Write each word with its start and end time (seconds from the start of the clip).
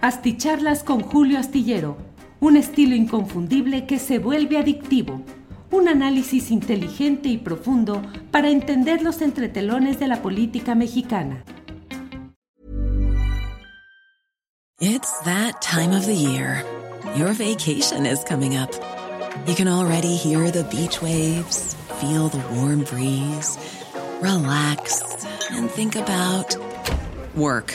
Asticharlas 0.00 0.84
con 0.84 1.00
Julio 1.00 1.40
Astillero, 1.40 1.96
un 2.38 2.56
estilo 2.56 2.94
inconfundible 2.94 3.84
que 3.84 3.98
se 3.98 4.20
vuelve 4.20 4.56
adictivo. 4.56 5.22
Un 5.72 5.88
análisis 5.88 6.52
inteligente 6.52 7.28
y 7.28 7.36
profundo 7.36 8.00
para 8.30 8.48
entender 8.48 9.02
los 9.02 9.20
entretelones 9.22 9.98
de 9.98 10.06
la 10.06 10.22
política 10.22 10.76
mexicana. 10.76 11.42
It's 14.80 15.12
that 15.24 15.60
time 15.60 15.92
of 15.92 16.06
the 16.06 16.14
year. 16.14 16.64
Your 17.16 17.32
vacation 17.32 18.06
is 18.06 18.22
coming 18.22 18.56
up. 18.56 18.70
You 19.48 19.56
can 19.56 19.66
already 19.66 20.14
hear 20.14 20.52
the 20.52 20.62
beach 20.70 21.02
waves, 21.02 21.74
feel 22.00 22.28
the 22.28 22.38
warm 22.54 22.84
breeze, 22.84 23.58
relax, 24.22 25.02
and 25.50 25.68
think 25.68 25.96
about 25.96 26.56
work. 27.34 27.74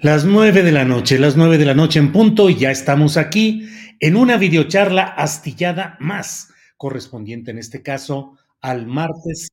Las 0.00 0.24
nueve 0.24 0.62
de 0.62 0.70
la 0.70 0.84
noche, 0.84 1.18
las 1.18 1.36
nueve 1.36 1.58
de 1.58 1.64
la 1.64 1.74
noche 1.74 1.98
en 1.98 2.12
punto, 2.12 2.48
y 2.48 2.56
ya 2.56 2.70
estamos 2.70 3.16
aquí 3.16 3.68
en 3.98 4.14
una 4.14 4.36
videocharla 4.36 5.02
astillada 5.02 5.96
más, 5.98 6.50
correspondiente 6.76 7.50
en 7.50 7.58
este 7.58 7.82
caso 7.82 8.38
al 8.60 8.86
martes. 8.86 9.48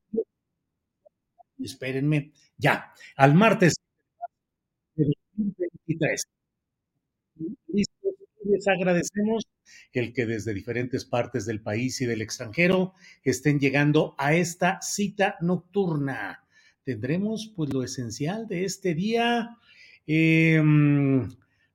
Espérenme, 1.58 2.32
ya, 2.58 2.94
al 3.16 3.34
martes 3.34 3.74
de 4.94 5.06
2023. 5.36 6.24
Listos, 7.68 8.14
les 8.44 8.68
agradecemos 8.68 9.46
el 9.94 10.14
que 10.14 10.28
desde 10.28 10.54
diferentes 10.54 11.06
partes 11.06 11.48
del 11.48 11.62
país 11.62 12.00
y 12.02 12.06
del 12.06 12.22
extranjero 12.22 12.94
estén 13.24 13.59
llegando 13.59 14.14
a 14.20 14.36
esta 14.36 14.80
cita 14.84 15.38
nocturna. 15.42 16.46
Tendremos 16.84 17.52
pues 17.56 17.74
lo 17.74 17.82
esencial 17.82 18.48
de 18.48 18.64
este 18.64 18.94
día, 18.94 19.58
eh, 20.08 20.61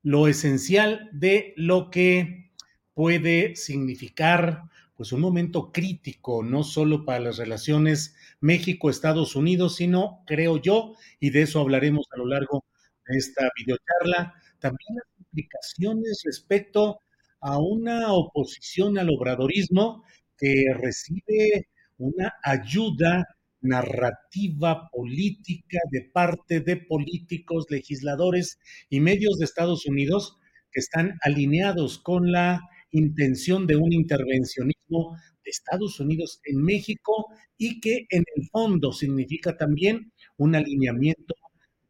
lo 0.02 0.28
esencial 0.28 1.08
de 1.12 1.54
lo 1.56 1.90
que 1.90 2.50
puede 2.94 3.56
significar 3.56 4.64
pues 4.96 5.12
un 5.12 5.20
momento 5.22 5.72
crítico, 5.72 6.42
no 6.42 6.62
solo 6.62 7.06
para 7.06 7.20
las 7.20 7.38
relaciones 7.38 8.14
México-Estados 8.40 9.34
Unidos, 9.34 9.76
sino, 9.76 10.22
creo 10.26 10.58
yo, 10.58 10.94
y 11.18 11.30
de 11.30 11.42
eso 11.42 11.60
hablaremos 11.60 12.06
a 12.12 12.18
lo 12.18 12.26
largo 12.26 12.64
de 13.06 13.16
esta 13.16 13.48
videocharla, 13.56 14.34
también 14.58 14.96
las 14.96 15.06
implicaciones 15.18 16.20
respecto 16.26 17.00
a 17.40 17.58
una 17.58 18.12
oposición 18.12 18.98
al 18.98 19.08
obradorismo 19.08 20.04
que 20.36 20.64
recibe 20.76 21.68
una 21.96 22.34
ayuda 22.42 23.26
narrativa 23.60 24.88
política 24.90 25.78
de 25.90 26.10
parte 26.12 26.60
de 26.60 26.76
políticos, 26.76 27.66
legisladores 27.70 28.58
y 28.88 29.00
medios 29.00 29.38
de 29.38 29.44
Estados 29.44 29.86
Unidos 29.86 30.38
que 30.72 30.80
están 30.80 31.18
alineados 31.22 31.98
con 31.98 32.30
la 32.32 32.60
intención 32.92 33.66
de 33.66 33.76
un 33.76 33.92
intervencionismo 33.92 35.16
de 35.44 35.50
Estados 35.50 36.00
Unidos 36.00 36.40
en 36.44 36.62
México 36.62 37.26
y 37.56 37.80
que 37.80 38.06
en 38.10 38.24
el 38.36 38.48
fondo 38.50 38.92
significa 38.92 39.56
también 39.56 40.12
un 40.36 40.54
alineamiento 40.54 41.34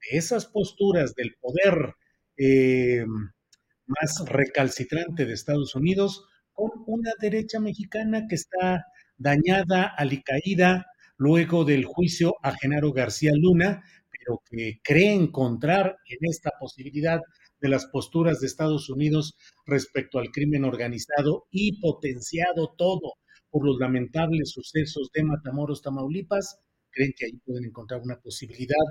de 0.00 0.18
esas 0.18 0.46
posturas 0.46 1.14
del 1.14 1.36
poder 1.40 1.94
eh, 2.36 3.04
más 3.86 4.24
recalcitrante 4.26 5.26
de 5.26 5.34
Estados 5.34 5.74
Unidos 5.74 6.24
con 6.52 6.70
una 6.86 7.12
derecha 7.20 7.60
mexicana 7.60 8.26
que 8.28 8.36
está 8.36 8.86
dañada, 9.16 9.84
alicaída, 9.96 10.86
luego 11.20 11.66
del 11.66 11.84
juicio 11.84 12.36
a 12.42 12.56
Genaro 12.56 12.92
García 12.92 13.32
Luna, 13.34 13.84
pero 14.10 14.40
que 14.50 14.80
cree 14.82 15.12
encontrar 15.12 15.98
en 16.08 16.18
esta 16.22 16.50
posibilidad 16.58 17.20
de 17.60 17.68
las 17.68 17.84
posturas 17.84 18.40
de 18.40 18.46
Estados 18.46 18.88
Unidos 18.88 19.36
respecto 19.66 20.18
al 20.18 20.30
crimen 20.30 20.64
organizado 20.64 21.46
y 21.50 21.78
potenciado 21.78 22.74
todo 22.74 23.18
por 23.50 23.66
los 23.66 23.78
lamentables 23.78 24.50
sucesos 24.50 25.10
de 25.12 25.24
Matamoros, 25.24 25.82
Tamaulipas, 25.82 26.58
creen 26.90 27.12
que 27.14 27.26
ahí 27.26 27.36
pueden 27.44 27.66
encontrar 27.66 28.00
una 28.00 28.16
posibilidad 28.16 28.86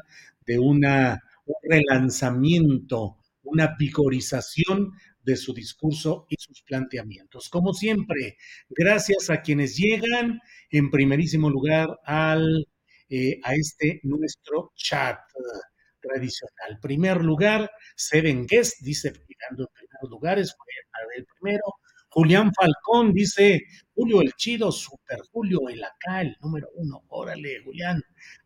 de 0.46 0.60
una, 0.60 1.20
un 1.46 1.56
relanzamiento, 1.64 3.18
una 3.42 3.76
vigorización 3.76 4.92
de 5.22 5.36
su 5.36 5.54
discurso 5.54 6.26
y 6.30 6.36
sus 6.40 6.62
planteamientos. 6.64 7.50
Como 7.50 7.74
siempre, 7.74 8.38
gracias 8.70 9.30
a 9.30 9.42
quienes 9.42 9.76
llegan, 9.76 10.40
en 10.70 10.90
primerísimo 10.90 11.50
lugar 11.50 12.00
al, 12.06 12.68
eh, 13.10 13.40
a 13.44 13.54
este 13.54 14.00
nuestro 14.04 14.72
chat 14.76 15.20
tradicional. 16.02 16.80
Primer 16.82 17.24
lugar, 17.24 17.70
Seven 17.96 18.46
Guest, 18.48 18.82
dice, 18.82 19.12
llegando 19.28 19.64
en 19.64 19.74
primeros 19.74 20.10
lugares, 20.10 20.56
fue 20.56 20.66
el 21.18 21.26
primero. 21.26 21.64
Julián 22.12 22.52
Falcón 22.54 23.14
dice, 23.14 23.62
Julio 23.94 24.22
el 24.22 24.34
Chido, 24.34 24.72
Super 24.72 25.20
Julio 25.32 25.70
el 25.70 25.84
acá, 25.84 26.22
el 26.22 26.36
número 26.42 26.70
uno. 26.74 27.04
Órale, 27.10 27.62
Julián. 27.64 28.02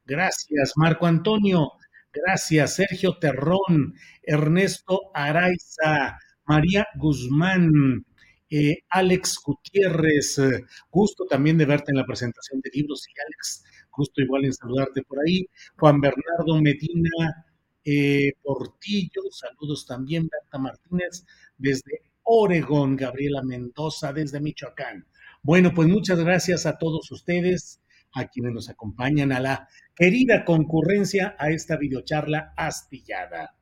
Gracias, 0.06 0.74
Marco 0.76 1.06
Antonio. 1.06 1.72
Gracias, 2.12 2.76
Sergio 2.76 3.18
Terrón, 3.18 3.96
Ernesto 4.22 5.12
Araiza, 5.14 6.20
María 6.46 6.88
Guzmán, 6.96 8.06
eh, 8.50 8.78
Alex 8.90 9.40
Gutiérrez. 9.44 10.40
eh, 10.40 10.64
gusto 10.92 11.26
también 11.26 11.58
de 11.58 11.66
verte 11.66 11.92
en 11.92 11.98
la 11.98 12.06
presentación 12.06 12.62
de 12.62 12.70
libros 12.74 13.06
y 13.08 13.20
Alex, 13.20 13.64
gusto 13.92 14.22
igual 14.22 14.46
en 14.46 14.54
saludarte 14.54 15.02
por 15.04 15.20
ahí. 15.20 15.48
Juan 15.78 16.00
Bernardo 16.02 16.62
Medina 16.62 17.46
eh, 17.86 18.32
Portillo, 18.42 19.24
saludos 19.32 19.86
también, 19.86 20.30
Berta 20.30 20.58
Martínez, 20.58 21.26
desde 21.58 22.02
Oregón, 22.24 22.96
Gabriela 22.96 23.42
Mendoza, 23.44 24.14
desde 24.14 24.40
Michoacán. 24.40 25.06
Bueno, 25.42 25.74
pues 25.74 25.90
muchas 25.90 26.20
gracias 26.20 26.66
a 26.66 26.78
todos 26.78 27.12
ustedes, 27.12 27.82
a 28.14 28.28
quienes 28.28 28.54
nos 28.54 28.70
acompañan, 28.70 29.32
a 29.34 29.40
la 29.42 29.68
querida 29.96 30.46
concurrencia 30.46 31.36
a 31.38 31.50
esta 31.50 31.76
videocharla 31.78 32.54
astillada. 32.56 33.56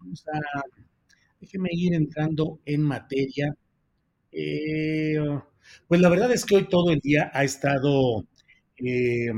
Vamos 0.00 0.24
a, 0.26 0.62
déjeme 1.40 1.68
ir 1.72 1.94
entrando 1.94 2.60
en 2.64 2.82
materia. 2.82 3.54
Eh, 4.32 5.16
pues 5.86 6.00
la 6.00 6.08
verdad 6.08 6.32
es 6.32 6.44
que 6.44 6.56
hoy 6.56 6.68
todo 6.68 6.90
el 6.90 7.00
día 7.00 7.30
ha 7.34 7.44
estado 7.44 8.26
eh, 8.76 9.30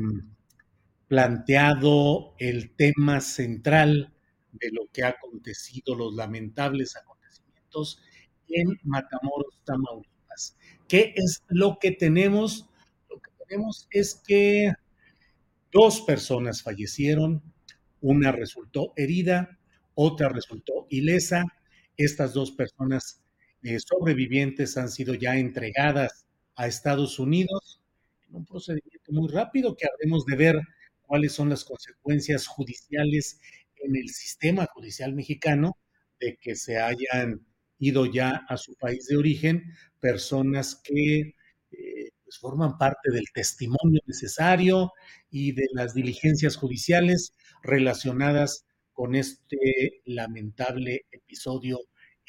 planteado 1.08 2.34
el 2.38 2.70
tema 2.76 3.20
central 3.20 4.12
de 4.52 4.70
lo 4.72 4.88
que 4.92 5.02
ha 5.02 5.08
acontecido, 5.08 5.94
los 5.94 6.14
lamentables 6.14 6.96
acontecimientos 6.96 8.00
en 8.48 8.78
Matamoros, 8.84 9.60
Tamaulipas. 9.64 10.56
¿Qué 10.88 11.12
es 11.16 11.42
lo 11.48 11.78
que 11.80 11.92
tenemos? 11.92 12.68
Lo 13.08 13.18
que 13.20 13.30
tenemos 13.44 13.88
es 13.90 14.22
que 14.26 14.72
dos 15.72 16.00
personas 16.02 16.62
fallecieron, 16.62 17.42
una 18.00 18.32
resultó 18.32 18.92
herida, 18.96 19.58
otra 19.94 20.28
resultó 20.28 20.86
ilesa. 20.90 21.44
Estas 21.96 22.32
dos 22.32 22.52
personas 22.52 23.20
eh, 23.62 23.78
sobrevivientes 23.78 24.76
han 24.76 24.88
sido 24.88 25.14
ya 25.14 25.36
entregadas 25.36 26.26
a 26.56 26.66
Estados 26.66 27.18
Unidos 27.18 27.80
en 28.28 28.36
un 28.36 28.46
procedimiento 28.46 29.12
muy 29.12 29.28
rápido 29.28 29.76
que 29.76 29.86
habremos 29.86 30.24
de 30.24 30.36
ver 30.36 30.60
cuáles 31.02 31.32
son 31.32 31.48
las 31.48 31.64
consecuencias 31.64 32.46
judiciales 32.46 33.40
en 33.76 33.96
el 33.96 34.08
sistema 34.10 34.66
judicial 34.72 35.14
mexicano 35.14 35.76
de 36.20 36.36
que 36.36 36.54
se 36.54 36.78
hayan 36.78 37.44
ido 37.78 38.06
ya 38.06 38.44
a 38.48 38.56
su 38.56 38.74
país 38.76 39.06
de 39.06 39.16
origen 39.16 39.64
personas 40.00 40.80
que 40.84 41.34
eh, 41.72 42.10
pues 42.22 42.38
forman 42.38 42.78
parte 42.78 43.10
del 43.10 43.24
testimonio 43.34 44.00
necesario 44.06 44.92
y 45.30 45.52
de 45.52 45.66
las 45.72 45.94
diligencias 45.94 46.56
judiciales 46.56 47.34
relacionadas 47.62 48.66
con 49.00 49.14
este 49.14 50.02
lamentable 50.04 51.06
episodio 51.10 51.80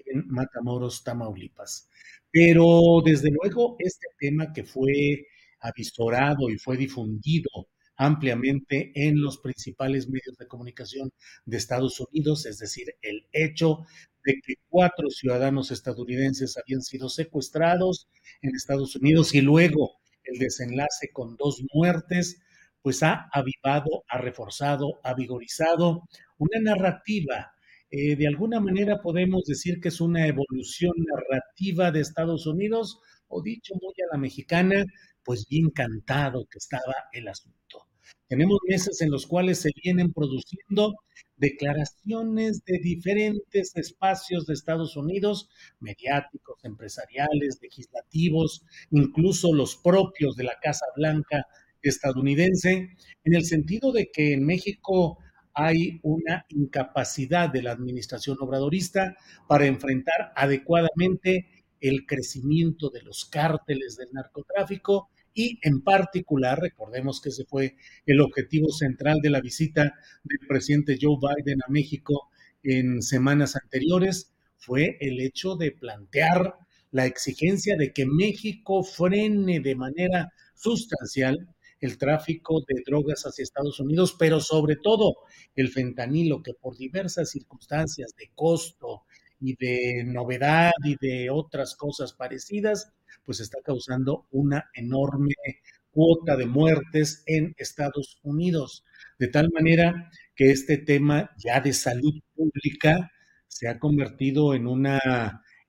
en 0.06 0.25
Matamoros, 0.29 1.03
Tamaulipas. 1.03 1.89
Pero 2.31 3.01
desde 3.03 3.29
luego 3.29 3.75
este 3.77 4.07
tema 4.18 4.53
que 4.53 4.63
fue 4.63 5.27
avisorado 5.59 6.50
y 6.50 6.57
fue 6.57 6.77
difundido 6.77 7.50
ampliamente 7.97 8.94
en 8.95 9.21
los 9.21 9.39
principales 9.39 10.07
medios 10.07 10.38
de 10.39 10.47
comunicación 10.47 11.12
de 11.44 11.57
Estados 11.57 12.00
Unidos, 12.00 12.45
es 12.45 12.59
decir, 12.59 12.85
el 13.01 13.27
hecho 13.33 13.79
de 14.24 14.35
que 14.35 14.53
cuatro 14.69 15.09
ciudadanos 15.09 15.71
estadounidenses 15.71 16.57
habían 16.57 16.83
sido 16.83 17.09
secuestrados 17.09 18.07
en 18.41 18.56
Estados 18.56 18.95
Unidos 18.95 19.35
y 19.35 19.41
luego 19.41 20.00
el 20.24 20.39
desenlace 20.39 21.12
con 21.12 21.35
dos 21.35 21.62
muertes, 21.74 22.41
pues 22.81 23.04
ha 23.04 23.30
avivado, 23.31 24.04
ha 24.07 24.18
reforzado, 24.18 25.00
ha 25.04 25.13
vigorizado 25.13 26.04
una 26.38 26.60
narrativa. 26.62 27.54
Eh, 27.89 28.16
de 28.16 28.28
alguna 28.28 28.60
manera 28.60 29.01
podemos 29.01 29.44
decir 29.45 29.80
que 29.80 29.89
es 29.89 30.01
una 30.01 30.28
evolución 30.28 30.94
narrativa 30.98 31.92
de 31.92 32.01
Estados 32.01 32.48
Unidos, 32.48 33.00
o 33.28 33.42
dicho 33.42 33.74
muy 33.81 33.94
a 34.04 34.13
la 34.13 34.19
mexicana, 34.19 34.86
pues 35.24 35.48
bien 35.48 35.69
cantado 35.69 36.45
que 36.50 36.57
estaba 36.57 36.95
el 37.13 37.28
asunto. 37.28 37.88
Tenemos 38.28 38.60
meses 38.68 39.01
en 39.01 39.12
los 39.12 39.27
cuales 39.27 39.60
se 39.60 39.72
vienen 39.84 40.13
produciendo 40.13 40.95
declaraciones 41.36 42.63
de 42.66 42.80
diferentes 42.80 43.75
espacios 43.75 44.45
de 44.45 44.54
Estados 44.54 44.95
Unidos, 44.95 45.50
mediáticos, 45.80 46.63
empresariales, 46.63 47.60
legislativos, 47.62 48.63
incluso 48.92 49.54
los 49.54 49.75
propios 49.75 50.36
de 50.36 50.45
la 50.45 50.57
Casa 50.62 50.86
Blanca 50.95 51.45
estadounidense, 51.81 52.95
en 53.24 53.36
el 53.36 53.45
sentido 53.45 53.92
de 53.92 54.10
que 54.12 54.33
en 54.33 54.45
México 54.45 55.18
hay 55.54 56.00
una 56.04 56.45
incapacidad 56.50 57.50
de 57.50 57.62
la 57.62 57.72
administración 57.72 58.38
obradorista 58.39 59.18
para 59.48 59.66
enfrentar 59.66 60.31
adecuadamente 60.36 61.66
el 61.81 62.06
crecimiento 62.06 62.89
de 62.89 63.01
los 63.01 63.25
cárteles 63.25 63.98
del 63.98 64.10
narcotráfico 64.13 65.10
y 65.33 65.60
en 65.62 65.81
particular, 65.81 66.60
recordemos 66.60 67.22
que 67.22 67.30
ese 67.30 67.45
fue 67.45 67.75
el 68.06 68.19
objetivo 68.19 68.69
central 68.72 69.19
de 69.22 69.30
la 69.30 69.42
visita 69.42 69.84
del 70.24 70.48
presidente 70.48 70.98
Joe 71.01 71.18
Biden 71.18 71.62
a 71.66 71.72
México 71.72 72.30
en 72.63 73.01
semanas 73.01 73.56
anteriores, 73.56 74.34
fue 74.57 74.98
el 75.00 75.19
hecho 75.22 75.56
de 75.56 75.72
plantear 75.72 76.56
la 76.92 77.06
exigencia 77.06 77.77
de 77.77 77.94
que 77.94 78.06
México 78.06 78.84
frene 78.84 79.62
de 79.62 79.75
manera 79.75 80.34
sustancial 80.54 81.48
el 81.81 81.98
tráfico 81.98 82.62
de 82.68 82.83
drogas 82.86 83.24
hacia 83.24 83.44
Estados 83.44 83.80
Unidos, 83.80 84.16
pero 84.18 84.39
sobre 84.39 84.75
todo 84.75 85.18
el 85.56 85.69
fentanilo, 85.69 86.42
que 86.44 86.54
por 86.54 86.78
diversas 86.78 87.31
circunstancias 87.31 88.13
de 88.18 88.31
costo 88.36 89.04
y 89.39 89.56
de 89.56 90.04
novedad 90.06 90.72
y 90.83 90.95
de 91.01 91.30
otras 91.31 91.75
cosas 91.75 92.13
parecidas, 92.13 92.94
pues 93.25 93.39
está 93.39 93.57
causando 93.63 94.28
una 94.31 94.69
enorme 94.75 95.33
cuota 95.89 96.38
de 96.38 96.45
muertes 96.45 97.24
en 97.25 97.54
Estados 97.57 98.19
Unidos. 98.24 98.86
De 99.18 99.27
tal 99.27 99.50
manera 99.51 100.10
que 100.36 100.51
este 100.51 100.77
tema 100.77 101.31
ya 101.38 101.60
de 101.60 101.74
salud 101.74 102.13
pública 102.36 103.12
se 103.48 103.68
ha 103.68 103.80
convertido 103.80 104.54
en, 104.54 104.68
una, 104.68 105.00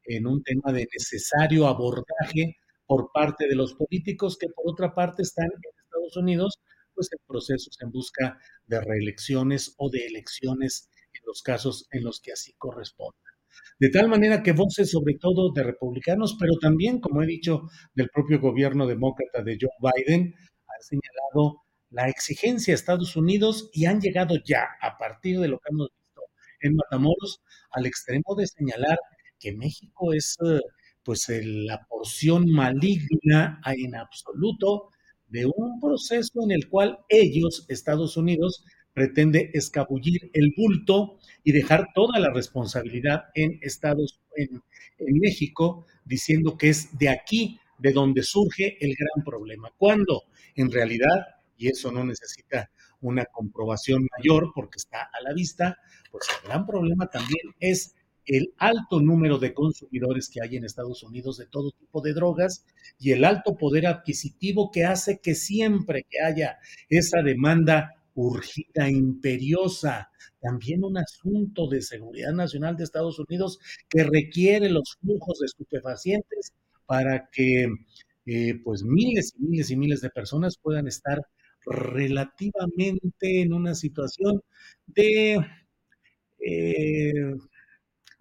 en 0.05 0.27
un 0.27 0.43
tema 0.43 0.73
de 0.73 0.87
necesario 0.93 1.67
abordaje 1.67 2.57
por 2.87 3.11
parte 3.13 3.49
de 3.49 3.57
los 3.57 3.75
políticos 3.75 4.37
que 4.39 4.49
por 4.49 4.71
otra 4.71 4.95
parte 4.95 5.23
están 5.23 5.47
en 5.47 5.82
Estados 5.93 6.17
Unidos 6.17 6.59
pues 6.95 7.09
en 7.13 7.19
procesos 7.27 7.77
en 7.81 7.91
busca 7.91 8.39
de 8.67 8.81
reelecciones 8.81 9.75
o 9.79 9.91
de 9.91 10.07
elecciones 10.07 10.89
en 11.13 11.21
los 11.27 11.43
casos 11.43 11.87
en 11.91 12.05
los 12.05 12.21
que 12.21 12.33
así 12.33 12.55
corresponda. 12.59 13.19
De 13.79 13.91
tal 13.91 14.09
manera 14.09 14.43
que 14.43 14.53
voces 14.53 14.91
sobre 14.91 15.15
todo 15.19 15.53
de 15.53 15.63
republicanos, 15.63 16.37
pero 16.39 16.55
también, 16.61 17.01
como 17.01 17.23
he 17.23 17.27
dicho, 17.27 17.63
del 17.95 18.09
propio 18.09 18.41
gobierno 18.41 18.87
demócrata 18.87 19.43
de 19.43 19.59
Joe 19.61 19.71
Biden, 19.81 20.35
han 20.35 20.83
señalado 20.83 21.63
la 21.91 22.09
exigencia 22.09 22.73
de 22.73 22.77
Estados 22.77 23.17
Unidos 23.17 23.71
y 23.73 23.85
han 23.85 24.01
llegado 24.01 24.37
ya, 24.45 24.67
a 24.81 24.97
partir 24.97 25.41
de 25.41 25.49
lo 25.49 25.59
que 25.59 25.71
hemos 25.71 25.89
visto 25.91 26.23
en 26.61 26.77
Matamoros, 26.77 27.43
al 27.73 27.87
extremo 27.87 28.35
de 28.37 28.47
señalar 28.47 28.99
que 29.39 29.53
México 29.53 30.15
es 30.15 30.37
eh, 30.47 30.61
pues 31.03 31.27
la 31.29 31.85
porción 31.89 32.51
maligna 32.51 33.61
en 33.67 33.97
absoluto 33.97 34.91
de 35.33 35.47
un 35.47 35.81
proceso 35.81 36.43
en 36.45 36.53
el 36.53 36.69
cual 36.69 36.99
ellos, 37.09 37.65
Estados 37.69 38.17
Unidos, 38.19 38.65
pretende 38.93 39.51
escabullir 39.55 40.31
el 40.35 40.53
bulto 40.55 41.19
y 41.43 41.53
dejar 41.53 41.89
toda 41.95 42.21
la 42.21 42.31
responsabilidad 42.31 43.25
en 43.35 43.59
Estados 43.63 44.21
en, 44.37 44.63
en 44.99 45.19
México, 45.19 45.87
diciendo 46.05 46.59
que 46.59 46.69
es 46.69 46.99
de 46.99 47.09
aquí 47.09 47.59
de 47.79 47.93
donde 47.93 48.23
surge 48.23 48.77
el 48.85 48.95
gran 48.95 49.25
problema. 49.25 49.73
Cuando 49.79 50.25
en 50.55 50.71
realidad, 50.71 51.27
y 51.57 51.69
eso 51.69 51.91
no 51.91 52.05
necesita 52.05 52.71
una 53.01 53.25
comprobación 53.25 54.07
mayor 54.19 54.53
porque 54.55 54.77
está 54.77 55.03
a 55.03 55.23
la 55.23 55.33
vista, 55.33 55.79
pues 56.11 56.27
el 56.29 56.49
gran 56.49 56.67
problema 56.67 57.07
también 57.07 57.55
es 57.59 57.95
el 58.27 58.53
alto 58.59 59.01
número 59.01 59.39
de 59.39 59.55
consumidores 59.55 60.29
que 60.29 60.41
hay 60.43 60.57
en 60.57 60.65
Estados 60.65 61.03
Unidos 61.03 61.39
de 61.39 61.47
todo 61.47 61.73
tipo 61.73 62.01
de 62.01 62.13
drogas 62.15 62.65
y 62.99 63.13
el 63.13 63.25
alto 63.25 63.57
poder 63.57 63.87
adquisitivo 63.87 64.71
que 64.71 64.85
hace 64.85 65.19
que 65.21 65.35
siempre 65.35 66.07
que 66.09 66.21
haya 66.21 66.59
esa 66.89 67.23
demanda 67.23 67.95
urgida, 68.15 68.91
imperiosa, 68.91 70.11
también 70.41 70.85
un 70.85 70.99
asunto 70.99 71.69
de 71.69 71.83
seguridad 71.83 72.33
nacional 72.33 72.77
de 72.77 72.85
Estados 72.85 73.19
Unidos 73.19 73.59
que 73.89 74.05
requiere 74.05 74.69
los 74.69 74.97
flujos 75.01 75.39
de 75.39 75.47
estupefacientes 75.47 76.53
para 76.87 77.29
que 77.31 77.69
eh, 78.27 78.55
pues 78.63 78.85
miles 78.85 79.35
y 79.39 79.43
miles 79.45 79.71
y 79.71 79.77
miles 79.77 80.01
de 80.01 80.11
personas 80.11 80.59
puedan 80.59 80.87
estar 80.87 81.27
relativamente 81.65 83.43
en 83.43 83.53
una 83.53 83.75
situación 83.75 84.43
de, 84.87 85.41
eh, 86.41 87.13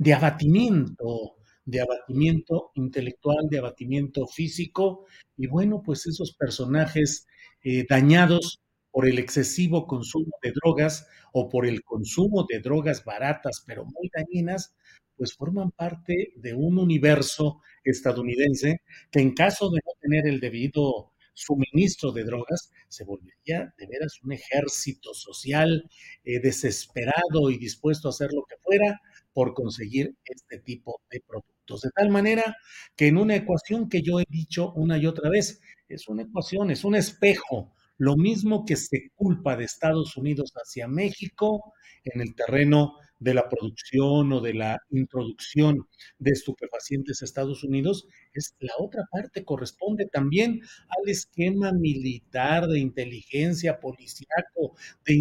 de 0.01 0.15
abatimiento, 0.15 1.35
de 1.63 1.79
abatimiento 1.79 2.71
intelectual, 2.73 3.47
de 3.51 3.59
abatimiento 3.59 4.25
físico, 4.25 5.05
y 5.37 5.45
bueno, 5.45 5.83
pues 5.85 6.07
esos 6.07 6.35
personajes 6.35 7.27
eh, 7.63 7.85
dañados 7.87 8.63
por 8.89 9.07
el 9.07 9.19
excesivo 9.19 9.85
consumo 9.85 10.31
de 10.41 10.53
drogas 10.53 11.07
o 11.33 11.49
por 11.49 11.67
el 11.67 11.83
consumo 11.83 12.47
de 12.49 12.61
drogas 12.61 13.05
baratas 13.05 13.63
pero 13.67 13.85
muy 13.85 14.09
dañinas, 14.11 14.73
pues 15.15 15.35
forman 15.35 15.69
parte 15.69 16.33
de 16.35 16.55
un 16.55 16.79
universo 16.79 17.61
estadounidense 17.83 18.81
que 19.11 19.19
en 19.19 19.35
caso 19.35 19.69
de 19.69 19.81
no 19.85 19.91
tener 20.01 20.25
el 20.25 20.39
debido 20.39 21.11
suministro 21.35 22.11
de 22.11 22.23
drogas, 22.23 22.71
se 22.89 23.03
volvería 23.03 23.71
de 23.77 23.85
veras 23.85 24.19
un 24.23 24.31
ejército 24.31 25.13
social 25.13 25.87
eh, 26.23 26.39
desesperado 26.39 27.51
y 27.51 27.59
dispuesto 27.59 28.07
a 28.07 28.11
hacer 28.11 28.31
lo 28.33 28.43
que 28.49 28.55
fuera 28.63 28.99
por 29.33 29.53
conseguir 29.53 30.15
este 30.23 30.59
tipo 30.59 31.01
de 31.09 31.21
productos. 31.25 31.81
De 31.81 31.89
tal 31.95 32.09
manera 32.09 32.55
que 32.95 33.07
en 33.07 33.17
una 33.17 33.35
ecuación 33.35 33.89
que 33.89 34.01
yo 34.01 34.19
he 34.19 34.25
dicho 34.29 34.71
una 34.73 34.97
y 34.97 35.07
otra 35.07 35.29
vez, 35.29 35.61
es 35.87 36.07
una 36.07 36.23
ecuación, 36.23 36.71
es 36.71 36.83
un 36.83 36.95
espejo 36.95 37.73
lo 37.97 38.15
mismo 38.15 38.65
que 38.65 38.77
se 38.77 39.11
culpa 39.15 39.55
de 39.55 39.65
Estados 39.65 40.17
Unidos 40.17 40.51
hacia 40.55 40.87
México 40.87 41.73
en 42.03 42.21
el 42.21 42.33
terreno 42.33 42.95
de 43.19 43.35
la 43.35 43.47
producción 43.47 44.33
o 44.33 44.41
de 44.41 44.55
la 44.55 44.79
introducción 44.89 45.87
de 46.17 46.31
estupefacientes 46.31 47.21
a 47.21 47.25
Estados 47.25 47.63
Unidos, 47.63 48.07
es 48.33 48.55
la 48.59 48.73
otra 48.79 49.03
parte, 49.11 49.45
corresponde 49.45 50.07
también 50.07 50.61
al 50.87 51.07
esquema 51.07 51.71
militar 51.71 52.67
de 52.67 52.79
inteligencia, 52.79 53.79
policíaco, 53.79 54.75
de 55.05 55.13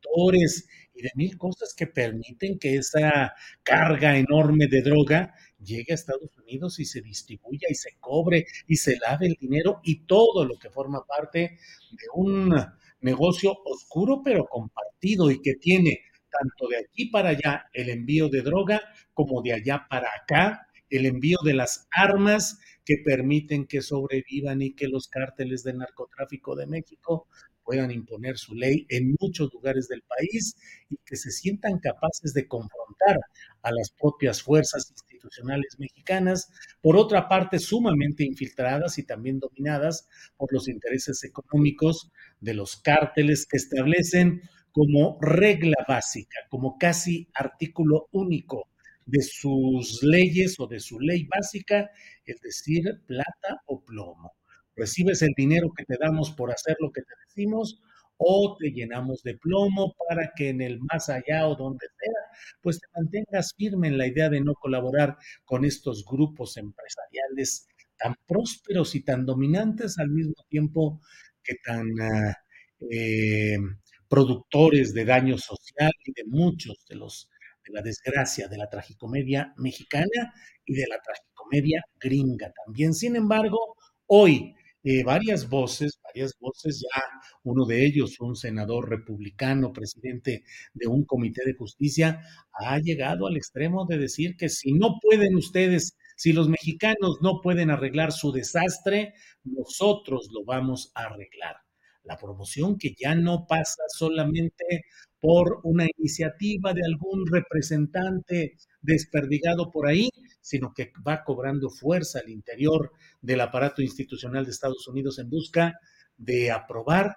inspectores 0.00 0.68
y 0.94 1.02
de 1.02 1.10
mil 1.14 1.38
cosas 1.38 1.74
que 1.74 1.86
permiten 1.86 2.58
que 2.58 2.76
esa 2.76 3.34
carga 3.62 4.18
enorme 4.18 4.66
de 4.66 4.82
droga 4.82 5.34
llegue 5.62 5.92
a 5.92 5.94
Estados 5.94 6.30
Unidos 6.38 6.78
y 6.78 6.84
se 6.84 7.00
distribuya 7.00 7.68
y 7.68 7.74
se 7.74 7.96
cobre 8.00 8.46
y 8.66 8.76
se 8.76 8.96
lave 8.98 9.26
el 9.26 9.36
dinero 9.40 9.80
y 9.82 10.06
todo 10.06 10.44
lo 10.44 10.58
que 10.58 10.70
forma 10.70 11.04
parte 11.06 11.58
de 11.90 12.06
un 12.14 12.54
negocio 13.00 13.54
oscuro 13.64 14.22
pero 14.24 14.46
compartido 14.46 15.30
y 15.30 15.40
que 15.40 15.54
tiene 15.54 16.00
tanto 16.30 16.68
de 16.68 16.78
aquí 16.78 17.06
para 17.06 17.30
allá 17.30 17.66
el 17.72 17.88
envío 17.88 18.28
de 18.28 18.42
droga 18.42 18.80
como 19.14 19.42
de 19.42 19.54
allá 19.54 19.86
para 19.88 20.08
acá 20.22 20.66
el 20.90 21.06
envío 21.06 21.38
de 21.44 21.54
las 21.54 21.88
armas 21.92 22.58
que 22.84 22.96
permiten 23.04 23.66
que 23.66 23.82
sobrevivan 23.82 24.62
y 24.62 24.74
que 24.74 24.88
los 24.88 25.06
cárteles 25.06 25.62
del 25.62 25.78
narcotráfico 25.78 26.56
de 26.56 26.66
México 26.66 27.28
puedan 27.70 27.92
imponer 27.92 28.36
su 28.36 28.52
ley 28.56 28.84
en 28.88 29.14
muchos 29.20 29.48
lugares 29.54 29.86
del 29.86 30.02
país 30.02 30.56
y 30.88 30.96
que 31.06 31.14
se 31.14 31.30
sientan 31.30 31.78
capaces 31.78 32.34
de 32.34 32.48
confrontar 32.48 33.20
a 33.62 33.70
las 33.70 33.92
propias 33.92 34.42
fuerzas 34.42 34.90
institucionales 34.90 35.76
mexicanas, 35.78 36.50
por 36.80 36.96
otra 36.96 37.28
parte 37.28 37.60
sumamente 37.60 38.24
infiltradas 38.24 38.98
y 38.98 39.04
también 39.04 39.38
dominadas 39.38 40.08
por 40.36 40.52
los 40.52 40.66
intereses 40.66 41.22
económicos 41.22 42.10
de 42.40 42.54
los 42.54 42.76
cárteles 42.76 43.46
que 43.46 43.58
establecen 43.58 44.42
como 44.72 45.16
regla 45.20 45.84
básica, 45.86 46.40
como 46.48 46.76
casi 46.76 47.28
artículo 47.34 48.08
único 48.10 48.68
de 49.06 49.22
sus 49.22 50.02
leyes 50.02 50.58
o 50.58 50.66
de 50.66 50.80
su 50.80 50.98
ley 50.98 51.24
básica, 51.24 51.88
es 52.24 52.40
decir, 52.40 52.82
plata 53.06 53.62
o 53.66 53.80
plomo. 53.84 54.39
Recibes 54.80 55.22
el 55.22 55.34
dinero 55.36 55.70
que 55.76 55.84
te 55.84 55.96
damos 56.00 56.30
por 56.30 56.50
hacer 56.50 56.76
lo 56.80 56.90
que 56.90 57.02
te 57.02 57.14
decimos 57.26 57.80
o 58.16 58.56
te 58.58 58.70
llenamos 58.70 59.22
de 59.22 59.36
plomo 59.38 59.94
para 60.08 60.32
que 60.36 60.50
en 60.50 60.60
el 60.60 60.78
más 60.80 61.08
allá 61.08 61.46
o 61.48 61.56
donde 61.56 61.86
sea, 61.98 62.50
pues 62.60 62.78
te 62.78 62.86
mantengas 62.94 63.54
firme 63.56 63.88
en 63.88 63.96
la 63.96 64.06
idea 64.06 64.28
de 64.28 64.40
no 64.40 64.54
colaborar 64.54 65.16
con 65.44 65.64
estos 65.64 66.04
grupos 66.04 66.56
empresariales 66.58 67.66
tan 67.96 68.14
prósperos 68.26 68.94
y 68.94 69.02
tan 69.04 69.24
dominantes 69.24 69.98
al 69.98 70.10
mismo 70.10 70.34
tiempo 70.48 71.00
que 71.42 71.54
tan 71.64 71.86
ah, 72.00 72.36
eh, 72.90 73.56
productores 74.08 74.92
de 74.92 75.04
daño 75.04 75.38
social 75.38 75.92
y 76.04 76.12
de 76.12 76.24
muchos 76.26 76.84
de 76.88 76.96
los 76.96 77.30
de 77.66 77.72
la 77.72 77.82
desgracia 77.82 78.48
de 78.48 78.56
la 78.56 78.68
tragicomedia 78.68 79.54
mexicana 79.56 80.34
y 80.64 80.74
de 80.74 80.86
la 80.88 81.00
tragicomedia 81.00 81.82
gringa 81.98 82.52
también. 82.64 82.94
Sin 82.94 83.16
embargo, 83.16 83.76
hoy 84.06 84.54
eh, 84.82 85.04
varias 85.04 85.48
voces, 85.48 86.00
varias 86.02 86.34
voces, 86.40 86.80
ya 86.80 87.02
uno 87.42 87.66
de 87.66 87.84
ellos, 87.84 88.18
un 88.20 88.34
senador 88.34 88.88
republicano, 88.88 89.72
presidente 89.72 90.44
de 90.72 90.86
un 90.88 91.04
comité 91.04 91.42
de 91.44 91.54
justicia, 91.54 92.22
ha 92.52 92.78
llegado 92.78 93.26
al 93.26 93.36
extremo 93.36 93.86
de 93.86 93.98
decir 93.98 94.36
que 94.36 94.48
si 94.48 94.72
no 94.72 94.98
pueden 95.02 95.36
ustedes, 95.36 95.96
si 96.16 96.32
los 96.32 96.48
mexicanos 96.48 97.18
no 97.22 97.40
pueden 97.42 97.70
arreglar 97.70 98.12
su 98.12 98.32
desastre, 98.32 99.14
nosotros 99.44 100.28
lo 100.32 100.44
vamos 100.44 100.92
a 100.94 101.04
arreglar. 101.04 101.56
La 102.04 102.16
promoción 102.16 102.78
que 102.78 102.94
ya 102.98 103.14
no 103.14 103.46
pasa 103.46 103.82
solamente 103.94 104.84
por 105.20 105.60
una 105.64 105.86
iniciativa 105.98 106.72
de 106.72 106.80
algún 106.84 107.26
representante 107.30 108.56
desperdigado 108.80 109.70
por 109.70 109.86
ahí, 109.86 110.08
sino 110.50 110.72
que 110.74 110.90
va 111.06 111.22
cobrando 111.22 111.70
fuerza 111.70 112.18
al 112.18 112.28
interior 112.28 112.90
del 113.20 113.40
aparato 113.40 113.82
institucional 113.82 114.44
de 114.44 114.50
Estados 114.50 114.88
Unidos 114.88 115.20
en 115.20 115.30
busca 115.30 115.78
de 116.16 116.50
aprobar 116.50 117.14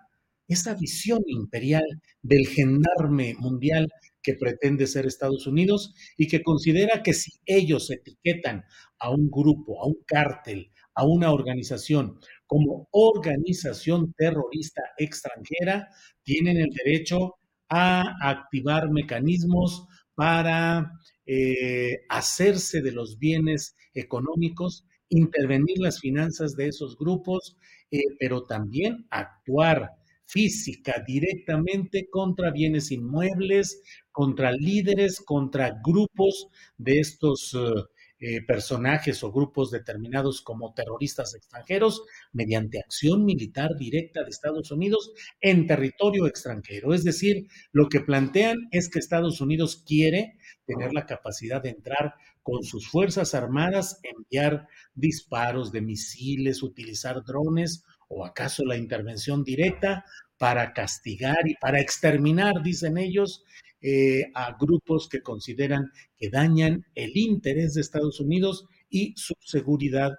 esa 0.47 0.75
visión 0.75 1.23
imperial 1.25 1.83
del 2.21 2.45
gendarme 2.45 3.33
mundial 3.39 3.87
que 4.21 4.35
pretende 4.35 4.85
ser 4.85 5.07
Estados 5.07 5.47
Unidos 5.47 5.95
y 6.15 6.27
que 6.27 6.43
considera 6.43 7.01
que 7.01 7.13
si 7.13 7.31
ellos 7.47 7.89
etiquetan 7.89 8.65
a 8.99 9.09
un 9.09 9.31
grupo, 9.31 9.81
a 9.81 9.87
un 9.87 9.97
cártel, 10.05 10.71
a 10.93 11.03
una 11.03 11.31
organización 11.31 12.19
como 12.45 12.87
organización 12.91 14.13
terrorista 14.15 14.83
extranjera, 14.97 15.87
tienen 16.21 16.57
el 16.57 16.69
derecho 16.69 17.33
a 17.67 18.03
activar 18.21 18.91
mecanismos 18.91 19.87
para 20.15 20.91
eh, 21.25 22.01
hacerse 22.09 22.81
de 22.81 22.91
los 22.91 23.17
bienes 23.17 23.75
económicos, 23.93 24.85
intervenir 25.09 25.77
las 25.79 25.99
finanzas 25.99 26.55
de 26.55 26.67
esos 26.67 26.97
grupos, 26.97 27.57
eh, 27.91 28.01
pero 28.19 28.43
también 28.43 29.05
actuar 29.09 29.91
física 30.25 31.03
directamente 31.05 32.07
contra 32.09 32.51
bienes 32.51 32.91
inmuebles, 32.91 33.81
contra 34.11 34.51
líderes, 34.51 35.21
contra 35.21 35.79
grupos 35.83 36.47
de 36.77 36.99
estos 36.99 37.53
uh, 37.53 37.85
eh, 38.25 38.41
personajes 38.41 39.21
o 39.25 39.33
grupos 39.33 39.69
determinados 39.69 40.41
como 40.41 40.73
terroristas 40.73 41.35
extranjeros 41.35 42.03
mediante 42.31 42.79
acción 42.79 43.25
militar 43.25 43.71
directa 43.77 44.23
de 44.23 44.29
Estados 44.29 44.71
Unidos 44.71 45.11
en 45.41 45.67
territorio 45.67 46.25
extranjero. 46.25 46.93
Es 46.93 47.03
decir, 47.03 47.47
lo 47.73 47.89
que 47.89 47.99
plantean 47.99 48.69
es 48.71 48.87
que 48.87 48.99
Estados 48.99 49.41
Unidos 49.41 49.83
quiere 49.85 50.37
tener 50.65 50.93
la 50.93 51.05
capacidad 51.05 51.61
de 51.61 51.71
entrar 51.71 52.13
con 52.41 52.63
sus 52.63 52.87
Fuerzas 52.87 53.35
Armadas, 53.35 53.99
enviar 54.03 54.69
disparos 54.95 55.73
de 55.73 55.81
misiles, 55.81 56.63
utilizar 56.63 57.25
drones 57.25 57.83
o 58.07 58.25
acaso 58.25 58.63
la 58.63 58.77
intervención 58.77 59.43
directa 59.43 60.05
para 60.37 60.71
castigar 60.71 61.45
y 61.45 61.55
para 61.55 61.81
exterminar, 61.81 62.63
dicen 62.63 62.97
ellos, 62.97 63.43
eh, 63.83 64.31
a 64.33 64.55
grupos 64.57 65.09
que 65.09 65.21
consideran 65.21 65.91
que 66.17 66.29
dañan 66.29 66.85
el 66.95 67.17
interés 67.17 67.73
de 67.73 67.81
Estados 67.81 68.21
Unidos 68.21 68.65
y 68.89 69.13
su 69.17 69.33
seguridad 69.41 70.13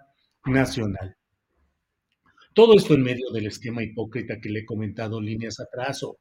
nacional. 0.45 1.17
Todo 2.53 2.77
esto 2.77 2.95
en 2.95 3.03
medio 3.03 3.31
del 3.33 3.47
esquema 3.47 3.83
hipócrita 3.83 4.39
que 4.41 4.51
le 4.51 4.61
he 4.61 4.65
comentado 4.67 5.21
líneas 5.21 5.61
atrás 5.61 6.03
o, 6.03 6.19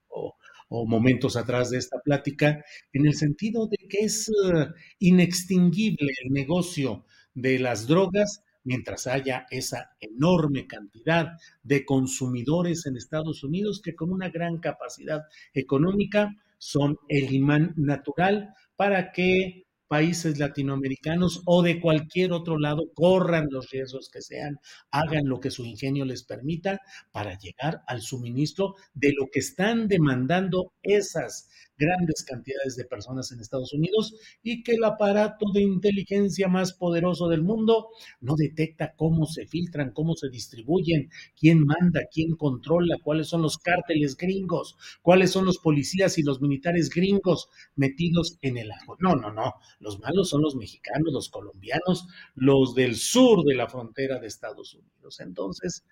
momentos 0.70 1.36
atrás 1.36 1.70
de 1.70 1.78
esta 1.78 2.00
plática, 2.00 2.64
en 2.94 3.06
el 3.06 3.14
sentido 3.14 3.68
de 3.68 3.78
que 3.88 4.06
es 4.06 4.28
uh, 4.30 4.74
inextinguible 4.98 6.12
el 6.24 6.32
negocio 6.32 7.06
de 7.36 7.60
las 7.60 7.86
drogas 7.86 8.42
mientras 8.64 9.06
haya 9.06 9.46
esa 9.52 9.92
enorme 10.00 10.66
cantidad 10.66 11.28
de 11.62 11.86
consumidores 11.86 12.86
en 12.86 12.98
Estados 12.98 13.44
Unidos 13.44 13.82
que 13.84 13.94
con 13.94 14.12
una 14.12 14.30
gran 14.30 14.58
capacidad 14.60 15.22
económica 15.54 16.36
son 16.64 16.98
el 17.10 17.34
imán 17.34 17.74
natural 17.76 18.54
para 18.78 19.12
que 19.12 19.66
países 19.90 20.40
latinoamericanos 20.40 21.42
o 21.46 21.62
de 21.62 21.80
cualquier 21.82 22.32
otro 22.32 22.58
lado 22.58 22.90
corran 22.96 23.48
los 23.52 23.70
riesgos 23.70 24.10
que 24.10 24.22
sean, 24.22 24.60
hagan 24.90 25.28
lo 25.28 25.40
que 25.40 25.52
su 25.52 25.66
ingenio 25.66 26.06
les 26.06 26.24
permita 26.24 26.80
para 27.12 27.38
llegar 27.38 27.84
al 27.86 28.02
suministro 28.02 28.76
de 28.94 29.12
lo 29.12 29.28
que 29.32 29.40
están 29.40 29.88
demandando 29.88 30.74
esas 30.82 31.50
grandes 31.84 32.24
cantidades 32.24 32.76
de 32.76 32.86
personas 32.86 33.32
en 33.32 33.40
Estados 33.40 33.74
Unidos 33.74 34.16
y 34.42 34.64
que 34.64 34.74
el 34.74 34.84
aparato 34.84 35.46
de 35.54 35.62
inteligencia 35.62 36.48
más 36.48 36.74
poderoso 36.74 37.28
del 37.28 37.42
mundo 37.42 37.90
no 38.22 38.36
detecta 38.36 38.94
cómo 38.96 39.26
se 39.26 39.46
filtran, 39.46 39.92
cómo 39.92 40.16
se 40.16 40.30
distribuyen, 40.30 41.10
quién 41.40 41.66
manda, 41.66 42.02
quién 42.12 42.36
controla, 42.36 42.98
cuáles 43.04 43.28
son 43.28 43.42
los 43.42 43.58
cárteles 43.58 44.16
gringos, 44.16 44.76
cuáles 45.02 45.32
son 45.32 45.46
los 45.46 45.58
policías 45.58 46.18
y 46.18 46.24
los 46.24 46.42
militares 46.42 46.90
gringos 46.90 47.50
metidos 47.76 48.38
en 48.42 48.58
el 48.58 48.72
ajo. 48.72 48.96
No, 49.00 49.16
no, 49.16 49.32
no. 49.32 49.54
Los 49.80 50.00
malos 50.00 50.30
son 50.30 50.42
los 50.42 50.56
mexicanos, 50.56 51.14
los 51.14 51.30
colombianos, 51.30 52.08
los 52.36 52.76
del 52.76 52.96
sur 52.96 53.44
de 53.44 53.56
la 53.56 53.68
frontera 53.68 54.20
de 54.20 54.28
Estados 54.28 54.74
Unidos. 54.74 55.20
Entonces, 55.20 55.84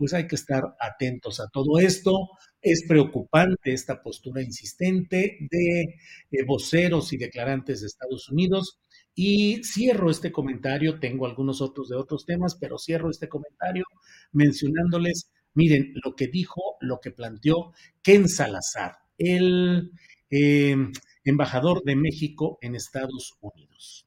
pues 0.00 0.14
hay 0.14 0.26
que 0.26 0.36
estar 0.36 0.62
atentos 0.80 1.40
a 1.40 1.48
todo 1.52 1.78
esto. 1.78 2.30
Es 2.62 2.84
preocupante 2.88 3.74
esta 3.74 4.02
postura 4.02 4.40
insistente 4.40 5.36
de, 5.50 5.98
voceros 6.46 7.12
y 7.12 7.18
declarantes 7.18 7.82
de 7.82 7.88
Estados 7.88 8.30
Unidos. 8.30 8.80
Y 9.14 9.62
cierro 9.62 10.10
este 10.10 10.32
comentario, 10.32 10.98
tengo 10.98 11.26
algunos 11.26 11.60
otros 11.60 11.90
de 11.90 11.96
otros 11.96 12.24
temas, 12.24 12.56
pero 12.58 12.78
cierro 12.78 13.10
este 13.10 13.28
comentario 13.28 13.84
mencionándoles, 14.32 15.30
miren, 15.52 15.92
lo 16.02 16.16
que 16.16 16.28
dijo, 16.28 16.78
lo 16.80 16.98
que 16.98 17.10
planteó 17.10 17.74
Ken 18.02 18.26
Salazar, 18.26 19.00
el 19.18 19.92
eh, 20.30 20.76
embajador 21.24 21.84
de 21.84 21.96
México 21.96 22.56
en 22.62 22.74
Estados 22.74 23.36
Unidos. 23.42 24.06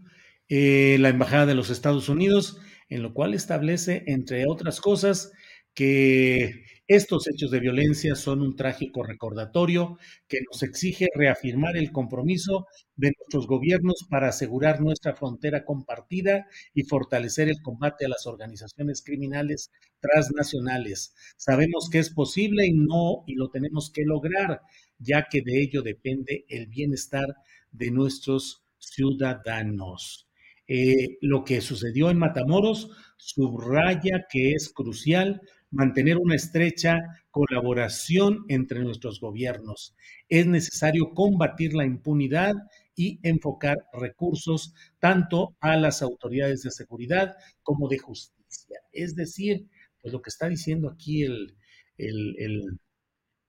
Eh, 0.53 0.97
la 0.99 1.07
Embajada 1.07 1.45
de 1.45 1.55
los 1.55 1.69
Estados 1.69 2.09
Unidos, 2.09 2.59
en 2.89 3.03
lo 3.03 3.13
cual 3.13 3.33
establece, 3.33 4.03
entre 4.07 4.45
otras 4.47 4.81
cosas, 4.81 5.31
que 5.73 6.65
estos 6.87 7.25
hechos 7.29 7.51
de 7.51 7.61
violencia 7.61 8.15
son 8.15 8.41
un 8.41 8.57
trágico 8.57 9.01
recordatorio 9.01 9.97
que 10.27 10.39
nos 10.41 10.61
exige 10.61 11.07
reafirmar 11.15 11.77
el 11.77 11.93
compromiso 11.93 12.67
de 12.97 13.13
nuestros 13.17 13.47
gobiernos 13.47 14.05
para 14.09 14.27
asegurar 14.27 14.81
nuestra 14.81 15.15
frontera 15.15 15.63
compartida 15.63 16.47
y 16.73 16.83
fortalecer 16.83 17.47
el 17.47 17.61
combate 17.61 18.05
a 18.05 18.09
las 18.09 18.27
organizaciones 18.27 19.01
criminales 19.01 19.71
transnacionales. 20.01 21.15
Sabemos 21.37 21.87
que 21.89 21.99
es 21.99 22.09
posible 22.09 22.67
y 22.67 22.73
no 22.73 23.23
y 23.25 23.35
lo 23.35 23.49
tenemos 23.49 23.89
que 23.89 24.03
lograr, 24.03 24.59
ya 24.99 25.27
que 25.31 25.41
de 25.41 25.61
ello 25.61 25.81
depende 25.81 26.43
el 26.49 26.67
bienestar 26.67 27.37
de 27.71 27.89
nuestros 27.89 28.65
ciudadanos. 28.79 30.27
Eh, 30.73 31.17
lo 31.19 31.43
que 31.43 31.59
sucedió 31.59 32.09
en 32.09 32.17
Matamoros 32.17 32.91
subraya 33.17 34.25
que 34.29 34.53
es 34.53 34.69
crucial 34.69 35.41
mantener 35.69 36.17
una 36.17 36.35
estrecha 36.35 37.01
colaboración 37.29 38.45
entre 38.47 38.79
nuestros 38.79 39.19
gobiernos. 39.19 39.93
Es 40.29 40.47
necesario 40.47 41.13
combatir 41.13 41.73
la 41.73 41.83
impunidad 41.83 42.53
y 42.95 43.19
enfocar 43.21 43.79
recursos 43.91 44.73
tanto 44.99 45.57
a 45.59 45.75
las 45.75 46.01
autoridades 46.01 46.63
de 46.63 46.71
seguridad 46.71 47.35
como 47.63 47.89
de 47.89 47.97
justicia. 47.97 48.79
Es 48.93 49.13
decir, 49.13 49.67
pues 50.01 50.13
lo 50.13 50.21
que 50.21 50.29
está 50.29 50.47
diciendo 50.47 50.89
aquí 50.89 51.23
el, 51.23 51.53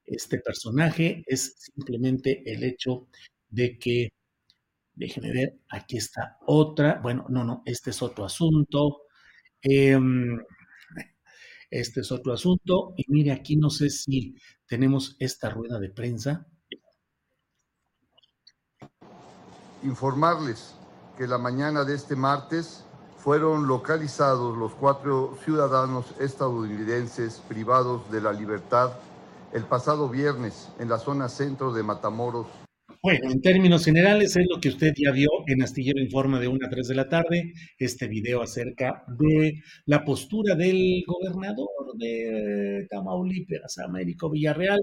este 0.07 0.39
personaje 0.41 1.23
es 1.29 1.55
simplemente 1.57 2.43
el 2.53 2.65
hecho 2.65 3.07
de 3.49 3.79
que 3.79 4.09
Déjenme 4.95 5.33
ver, 5.33 5.59
aquí 5.71 5.97
está 5.97 6.39
otra. 6.47 7.01
Bueno, 7.03 7.27
no, 7.29 7.45
no, 7.45 7.63
este 7.65 7.91
es 7.91 8.03
otro 8.03 8.25
asunto. 8.25 9.03
Eh, 9.63 9.99
este 11.71 12.01
es 12.01 12.13
otro 12.13 12.33
asunto. 12.33 12.93
Y 12.97 13.05
mire, 13.09 13.33
aquí 13.33 13.57
no 13.57 13.71
sé 13.71 13.91
si 13.91 14.37
tenemos 14.67 15.17
esta 15.19 15.49
rueda 15.51 15.79
de 15.79 15.91
prensa. 15.91 16.47
Informarles 19.83 20.75
que 21.17 21.27
la 21.27 21.39
mañana 21.39 21.85
de 21.85 21.95
este 21.95 22.15
martes 22.15 22.85
fueron 23.19 23.67
localizados 23.67 24.57
los 24.59 24.75
cuatro 24.75 25.39
ciudadanos 25.45 26.07
estadounidenses 26.21 27.41
privados 27.49 28.11
de 28.11 28.21
la 28.21 28.33
libertad 28.33 28.93
el 29.53 29.65
pasado 29.65 30.09
viernes 30.09 30.69
en 30.79 30.89
la 30.89 30.99
zona 30.99 31.29
centro 31.29 31.73
de 31.73 31.83
Matamoros, 31.83 32.47
bueno, 33.03 33.33
en 33.33 33.41
términos 33.41 33.85
generales 33.85 34.37
es 34.37 34.47
lo 34.49 34.61
que 34.61 34.69
usted 34.69 34.93
ya 34.97 35.11
vio 35.11 35.29
en 35.49 35.61
Astillero 35.61 36.01
Informa 36.01 36.39
de 36.39 36.47
1 36.47 36.67
a 36.67 36.71
3 36.71 36.87
de 36.87 36.95
la 36.95 37.09
tarde, 37.09 37.53
este 37.77 38.07
video 38.07 38.43
acerca 38.43 39.05
de 39.19 39.61
la 39.87 40.05
postura 40.05 40.55
del 40.55 41.03
gobernador 41.05 41.67
de 41.99 42.87
Tamaulipas, 42.89 43.79
Américo 43.79 44.31
Villarreal, 44.31 44.81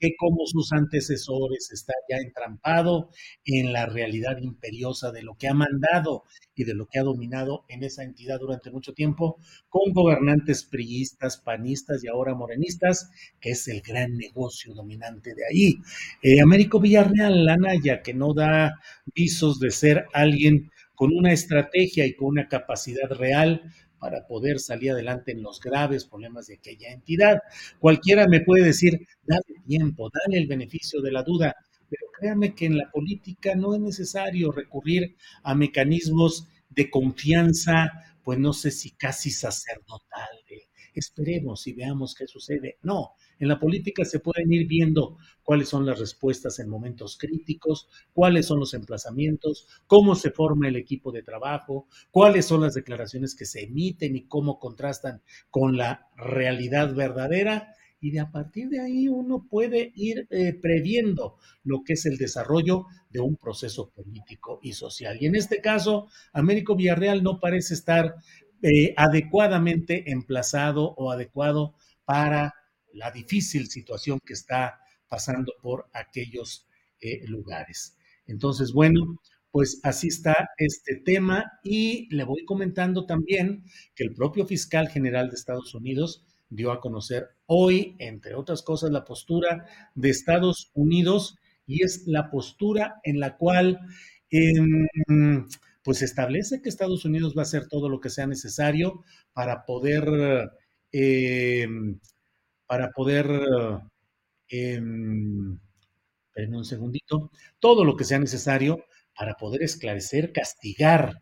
que 0.00 0.16
como 0.16 0.46
sus 0.46 0.72
antecesores 0.72 1.70
está 1.72 1.94
ya 2.08 2.16
entrampado 2.16 3.10
en 3.44 3.72
la 3.72 3.86
realidad 3.86 4.38
imperiosa 4.42 5.12
de 5.12 5.22
lo 5.22 5.36
que 5.36 5.46
ha 5.46 5.54
mandado 5.54 6.24
y 6.60 6.64
de 6.64 6.74
lo 6.74 6.86
que 6.86 6.98
ha 6.98 7.02
dominado 7.02 7.64
en 7.68 7.82
esa 7.84 8.04
entidad 8.04 8.38
durante 8.38 8.70
mucho 8.70 8.92
tiempo, 8.92 9.38
con 9.68 9.92
gobernantes 9.92 10.64
priistas, 10.64 11.38
panistas 11.38 12.04
y 12.04 12.08
ahora 12.08 12.34
morenistas, 12.34 13.10
que 13.40 13.50
es 13.50 13.66
el 13.68 13.80
gran 13.80 14.16
negocio 14.16 14.74
dominante 14.74 15.34
de 15.34 15.42
ahí. 15.50 15.74
Eh, 16.22 16.40
Américo 16.42 16.78
Villarreal, 16.78 17.46
la 17.46 17.56
Naya, 17.56 18.02
que 18.02 18.12
no 18.12 18.34
da 18.34 18.78
visos 19.14 19.58
de 19.58 19.70
ser 19.70 20.04
alguien 20.12 20.70
con 20.94 21.16
una 21.16 21.32
estrategia 21.32 22.04
y 22.04 22.14
con 22.14 22.28
una 22.28 22.46
capacidad 22.46 23.10
real 23.10 23.62
para 23.98 24.26
poder 24.26 24.58
salir 24.60 24.92
adelante 24.92 25.32
en 25.32 25.42
los 25.42 25.60
graves 25.60 26.04
problemas 26.04 26.46
de 26.46 26.54
aquella 26.54 26.92
entidad. 26.92 27.38
Cualquiera 27.78 28.26
me 28.28 28.40
puede 28.40 28.64
decir, 28.64 29.06
dale 29.24 29.62
tiempo, 29.66 30.10
dale 30.12 30.38
el 30.38 30.46
beneficio 30.46 31.00
de 31.00 31.12
la 31.12 31.22
duda, 31.22 31.54
pero 31.90 32.06
créame 32.18 32.54
que 32.54 32.66
en 32.66 32.78
la 32.78 32.90
política 32.90 33.54
no 33.54 33.74
es 33.74 33.80
necesario 33.80 34.52
recurrir 34.52 35.16
a 35.42 35.54
mecanismos 35.54 36.48
de 36.70 36.88
confianza, 36.90 37.90
pues 38.24 38.38
no 38.38 38.52
sé 38.52 38.70
si 38.70 38.92
casi 38.92 39.30
sacerdotal, 39.30 40.28
esperemos 40.94 41.66
y 41.66 41.72
veamos 41.72 42.14
qué 42.14 42.26
sucede. 42.26 42.78
No, 42.82 43.12
en 43.38 43.48
la 43.48 43.58
política 43.58 44.04
se 44.04 44.20
pueden 44.20 44.52
ir 44.52 44.66
viendo 44.66 45.16
cuáles 45.42 45.68
son 45.68 45.86
las 45.86 45.98
respuestas 45.98 46.58
en 46.58 46.68
momentos 46.68 47.16
críticos, 47.18 47.88
cuáles 48.12 48.46
son 48.46 48.60
los 48.60 48.74
emplazamientos, 48.74 49.66
cómo 49.86 50.14
se 50.14 50.30
forma 50.30 50.68
el 50.68 50.76
equipo 50.76 51.12
de 51.12 51.22
trabajo, 51.22 51.88
cuáles 52.10 52.46
son 52.46 52.62
las 52.62 52.74
declaraciones 52.74 53.34
que 53.34 53.46
se 53.46 53.64
emiten 53.64 54.16
y 54.16 54.26
cómo 54.26 54.58
contrastan 54.58 55.22
con 55.50 55.76
la 55.76 56.08
realidad 56.16 56.94
verdadera. 56.94 57.74
Y 58.00 58.10
de 58.10 58.20
a 58.20 58.30
partir 58.30 58.68
de 58.68 58.80
ahí 58.80 59.08
uno 59.08 59.46
puede 59.48 59.92
ir 59.94 60.26
eh, 60.30 60.54
previendo 60.54 61.36
lo 61.64 61.82
que 61.84 61.92
es 61.92 62.06
el 62.06 62.16
desarrollo 62.16 62.86
de 63.10 63.20
un 63.20 63.36
proceso 63.36 63.90
político 63.90 64.58
y 64.62 64.72
social. 64.72 65.18
Y 65.20 65.26
en 65.26 65.36
este 65.36 65.60
caso, 65.60 66.08
Américo 66.32 66.76
Villarreal 66.76 67.22
no 67.22 67.38
parece 67.40 67.74
estar 67.74 68.14
eh, 68.62 68.94
adecuadamente 68.96 70.10
emplazado 70.10 70.94
o 70.96 71.10
adecuado 71.10 71.74
para 72.04 72.54
la 72.92 73.10
difícil 73.10 73.68
situación 73.68 74.18
que 74.24 74.32
está 74.32 74.80
pasando 75.08 75.52
por 75.62 75.88
aquellos 75.92 76.66
eh, 77.00 77.26
lugares. 77.26 77.96
Entonces, 78.26 78.72
bueno, 78.72 79.20
pues 79.50 79.80
así 79.82 80.08
está 80.08 80.50
este 80.58 80.96
tema 80.96 81.44
y 81.64 82.14
le 82.14 82.24
voy 82.24 82.44
comentando 82.44 83.06
también 83.06 83.64
que 83.94 84.04
el 84.04 84.14
propio 84.14 84.46
fiscal 84.46 84.88
general 84.88 85.28
de 85.28 85.36
Estados 85.36 85.74
Unidos 85.74 86.24
dio 86.50 86.72
a 86.72 86.80
conocer 86.80 87.30
hoy, 87.46 87.96
entre 87.98 88.34
otras 88.34 88.62
cosas, 88.62 88.90
la 88.90 89.04
postura 89.04 89.66
de 89.94 90.10
Estados 90.10 90.70
Unidos 90.74 91.36
y 91.66 91.84
es 91.84 92.04
la 92.06 92.30
postura 92.30 93.00
en 93.04 93.20
la 93.20 93.36
cual 93.36 93.80
eh, 94.30 94.52
pues 95.82 96.02
establece 96.02 96.60
que 96.60 96.68
Estados 96.68 97.04
Unidos 97.04 97.34
va 97.36 97.42
a 97.42 97.44
hacer 97.44 97.68
todo 97.68 97.88
lo 97.88 98.00
que 98.00 98.10
sea 98.10 98.26
necesario 98.26 99.04
para 99.32 99.64
poder 99.64 100.50
eh, 100.92 101.66
para 102.70 102.92
poder, 102.92 103.26
eh, 104.48 104.78
un 104.80 105.60
segundito, 106.64 107.32
todo 107.58 107.84
lo 107.84 107.96
que 107.96 108.04
sea 108.04 108.20
necesario 108.20 108.84
para 109.16 109.34
poder 109.34 109.64
esclarecer, 109.64 110.32
castigar 110.32 111.20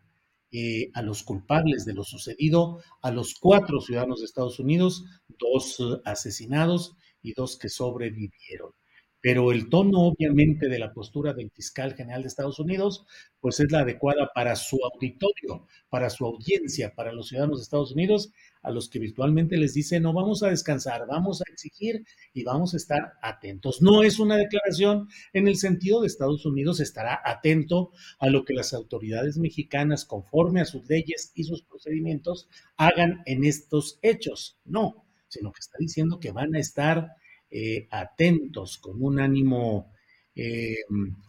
eh, 0.51 0.89
a 0.93 1.01
los 1.01 1.23
culpables 1.23 1.85
de 1.85 1.93
lo 1.93 2.03
sucedido, 2.03 2.81
a 3.01 3.11
los 3.11 3.35
cuatro 3.35 3.81
ciudadanos 3.81 4.19
de 4.19 4.25
Estados 4.25 4.59
Unidos, 4.59 5.03
dos 5.27 5.79
uh, 5.79 6.01
asesinados 6.05 6.95
y 7.21 7.33
dos 7.33 7.57
que 7.57 7.69
sobrevivieron 7.69 8.71
pero 9.21 9.51
el 9.51 9.69
tono 9.69 9.99
obviamente 9.99 10.69
de 10.69 10.79
la 10.79 10.93
postura 10.93 11.33
del 11.33 11.51
fiscal 11.51 11.93
general 11.93 12.21
de 12.21 12.29
Estados 12.29 12.59
Unidos, 12.59 13.05
pues 13.41 13.59
es 13.59 13.71
la 13.71 13.79
adecuada 13.79 14.31
para 14.33 14.55
su 14.55 14.77
auditorio, 14.83 15.67
para 15.89 16.09
su 16.09 16.25
audiencia, 16.25 16.93
para 16.95 17.11
los 17.11 17.27
ciudadanos 17.27 17.59
de 17.59 17.63
Estados 17.63 17.91
Unidos, 17.91 18.31
a 18.61 18.71
los 18.71 18.89
que 18.89 18.99
virtualmente 18.99 19.57
les 19.57 19.73
dice, 19.73 19.99
no 19.99 20.13
vamos 20.13 20.43
a 20.43 20.49
descansar, 20.49 21.05
vamos 21.07 21.41
a 21.41 21.51
exigir 21.51 22.05
y 22.33 22.43
vamos 22.43 22.73
a 22.73 22.77
estar 22.77 23.13
atentos. 23.21 23.81
No 23.81 24.03
es 24.03 24.19
una 24.19 24.37
declaración 24.37 25.07
en 25.33 25.47
el 25.47 25.55
sentido 25.57 26.01
de 26.01 26.07
Estados 26.07 26.45
Unidos 26.45 26.79
estará 26.79 27.21
atento 27.23 27.91
a 28.19 28.29
lo 28.29 28.45
que 28.45 28.53
las 28.53 28.73
autoridades 28.73 29.37
mexicanas, 29.37 30.05
conforme 30.05 30.61
a 30.61 30.65
sus 30.65 30.87
leyes 30.89 31.31
y 31.35 31.43
sus 31.43 31.63
procedimientos, 31.63 32.49
hagan 32.77 33.21
en 33.25 33.43
estos 33.45 33.99
hechos. 34.01 34.59
No, 34.65 35.05
sino 35.27 35.51
que 35.51 35.59
está 35.59 35.77
diciendo 35.79 36.19
que 36.19 36.31
van 36.31 36.55
a 36.55 36.59
estar 36.59 37.15
eh, 37.51 37.87
atentos, 37.91 38.77
con 38.77 39.01
un 39.01 39.19
ánimo 39.19 39.91
eh, 40.35 40.75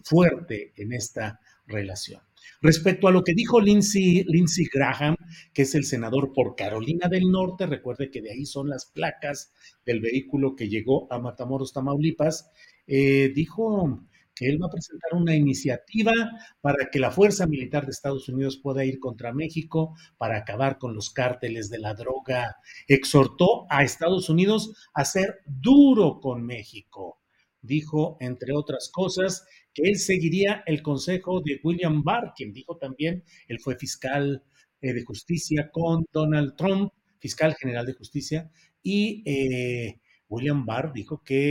fuerte 0.05 0.73
en 0.77 0.93
esta 0.93 1.41
relación. 1.67 2.21
Respecto 2.63 3.09
a 3.09 3.11
lo 3.11 3.25
que 3.25 3.35
dijo 3.35 3.61
Lindsey, 3.61 4.25
Lindsey 4.25 4.67
Graham, 4.73 5.17
que 5.55 5.63
es 5.63 5.75
el 5.75 5.85
senador 5.85 6.33
por 6.35 6.57
Carolina 6.57 7.09
del 7.09 7.31
Norte, 7.31 7.67
recuerde 7.67 8.11
que 8.11 8.21
de 8.21 8.33
ahí 8.33 8.45
son 8.45 8.69
las 8.69 8.87
placas 8.87 9.53
del 9.87 10.01
vehículo 10.01 10.57
que 10.57 10.69
llegó 10.69 11.11
a 11.13 11.19
Matamoros, 11.19 11.73
Tamaulipas, 11.73 12.51
eh, 12.87 13.33
dijo 13.35 14.07
él 14.49 14.63
va 14.63 14.67
a 14.67 14.71
presentar 14.71 15.15
una 15.15 15.35
iniciativa 15.35 16.13
para 16.61 16.91
que 16.91 16.99
la 16.99 17.11
Fuerza 17.11 17.47
Militar 17.47 17.85
de 17.85 17.93
Estados 17.93 18.29
Unidos 18.29 18.59
pueda 18.63 18.85
ir 18.85 18.99
contra 18.99 19.33
México 19.33 19.95
para 20.19 20.39
acabar 20.39 20.79
con 20.79 20.95
los 20.95 21.11
cárteles 21.11 21.71
de 21.71 21.79
la 21.79 21.95
droga. 21.95 22.57
Exhortó 22.87 23.67
a 23.71 23.83
Estados 23.83 24.29
Unidos 24.29 24.75
a 24.95 25.05
ser 25.05 25.41
duro 25.47 26.21
con 26.21 26.45
México. 26.45 27.21
Dijo, 27.63 28.17
entre 28.21 28.55
otras 28.55 28.91
cosas, 28.91 29.45
que 29.75 29.83
él 29.83 29.99
seguiría 29.99 30.63
el 30.67 30.83
consejo 30.83 31.41
de 31.41 31.61
William 31.63 32.03
Barr, 32.03 32.33
quien 32.35 32.53
dijo 32.53 32.77
también, 32.77 33.25
él 33.49 33.61
fue 33.61 33.77
fiscal 33.77 34.43
eh, 34.81 34.93
de 34.95 35.05
justicia 35.05 35.71
con 35.71 36.07
Donald 36.13 36.57
Trump, 36.57 36.93
fiscal 37.19 37.55
general 37.55 37.85
de 37.85 37.93
justicia, 37.93 38.51
y 38.83 39.23
eh, 39.27 40.01
William 40.29 40.65
Barr 40.65 40.93
dijo 40.93 41.23
que 41.23 41.51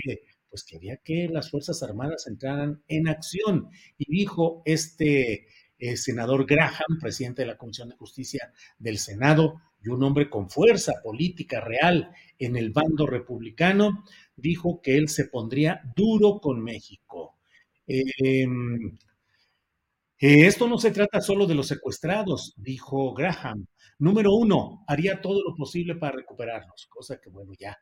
pues 0.49 0.63
quería 0.63 0.97
que 0.97 1.27
las 1.29 1.51
Fuerzas 1.51 1.83
Armadas 1.83 2.27
entraran 2.27 2.83
en 2.87 3.07
acción. 3.07 3.69
Y 3.97 4.11
dijo 4.11 4.61
este 4.65 5.47
eh, 5.77 5.97
senador 5.97 6.45
Graham, 6.45 6.99
presidente 6.99 7.43
de 7.43 7.47
la 7.47 7.57
Comisión 7.57 7.89
de 7.89 7.95
Justicia 7.95 8.51
del 8.77 8.97
Senado, 8.97 9.61
y 9.81 9.89
un 9.89 10.03
hombre 10.03 10.29
con 10.29 10.49
fuerza 10.49 10.93
política 11.01 11.61
real 11.61 12.11
en 12.37 12.55
el 12.57 12.71
bando 12.71 13.07
republicano, 13.07 14.03
dijo 14.35 14.81
que 14.81 14.97
él 14.97 15.07
se 15.07 15.25
pondría 15.25 15.81
duro 15.95 16.39
con 16.41 16.61
México. 16.61 17.37
Em, 17.87 18.97
eh, 20.19 20.45
esto 20.47 20.67
no 20.67 20.77
se 20.77 20.91
trata 20.91 21.21
solo 21.21 21.45
de 21.47 21.55
los 21.55 21.67
secuestrados, 21.67 22.53
dijo 22.57 23.13
Graham. 23.13 23.65
Número 23.99 24.33
uno, 24.33 24.83
haría 24.87 25.21
todo 25.21 25.41
lo 25.41 25.55
posible 25.55 25.95
para 25.95 26.17
recuperarlos, 26.17 26.87
cosa 26.89 27.19
que 27.21 27.29
bueno, 27.29 27.53
ya 27.57 27.77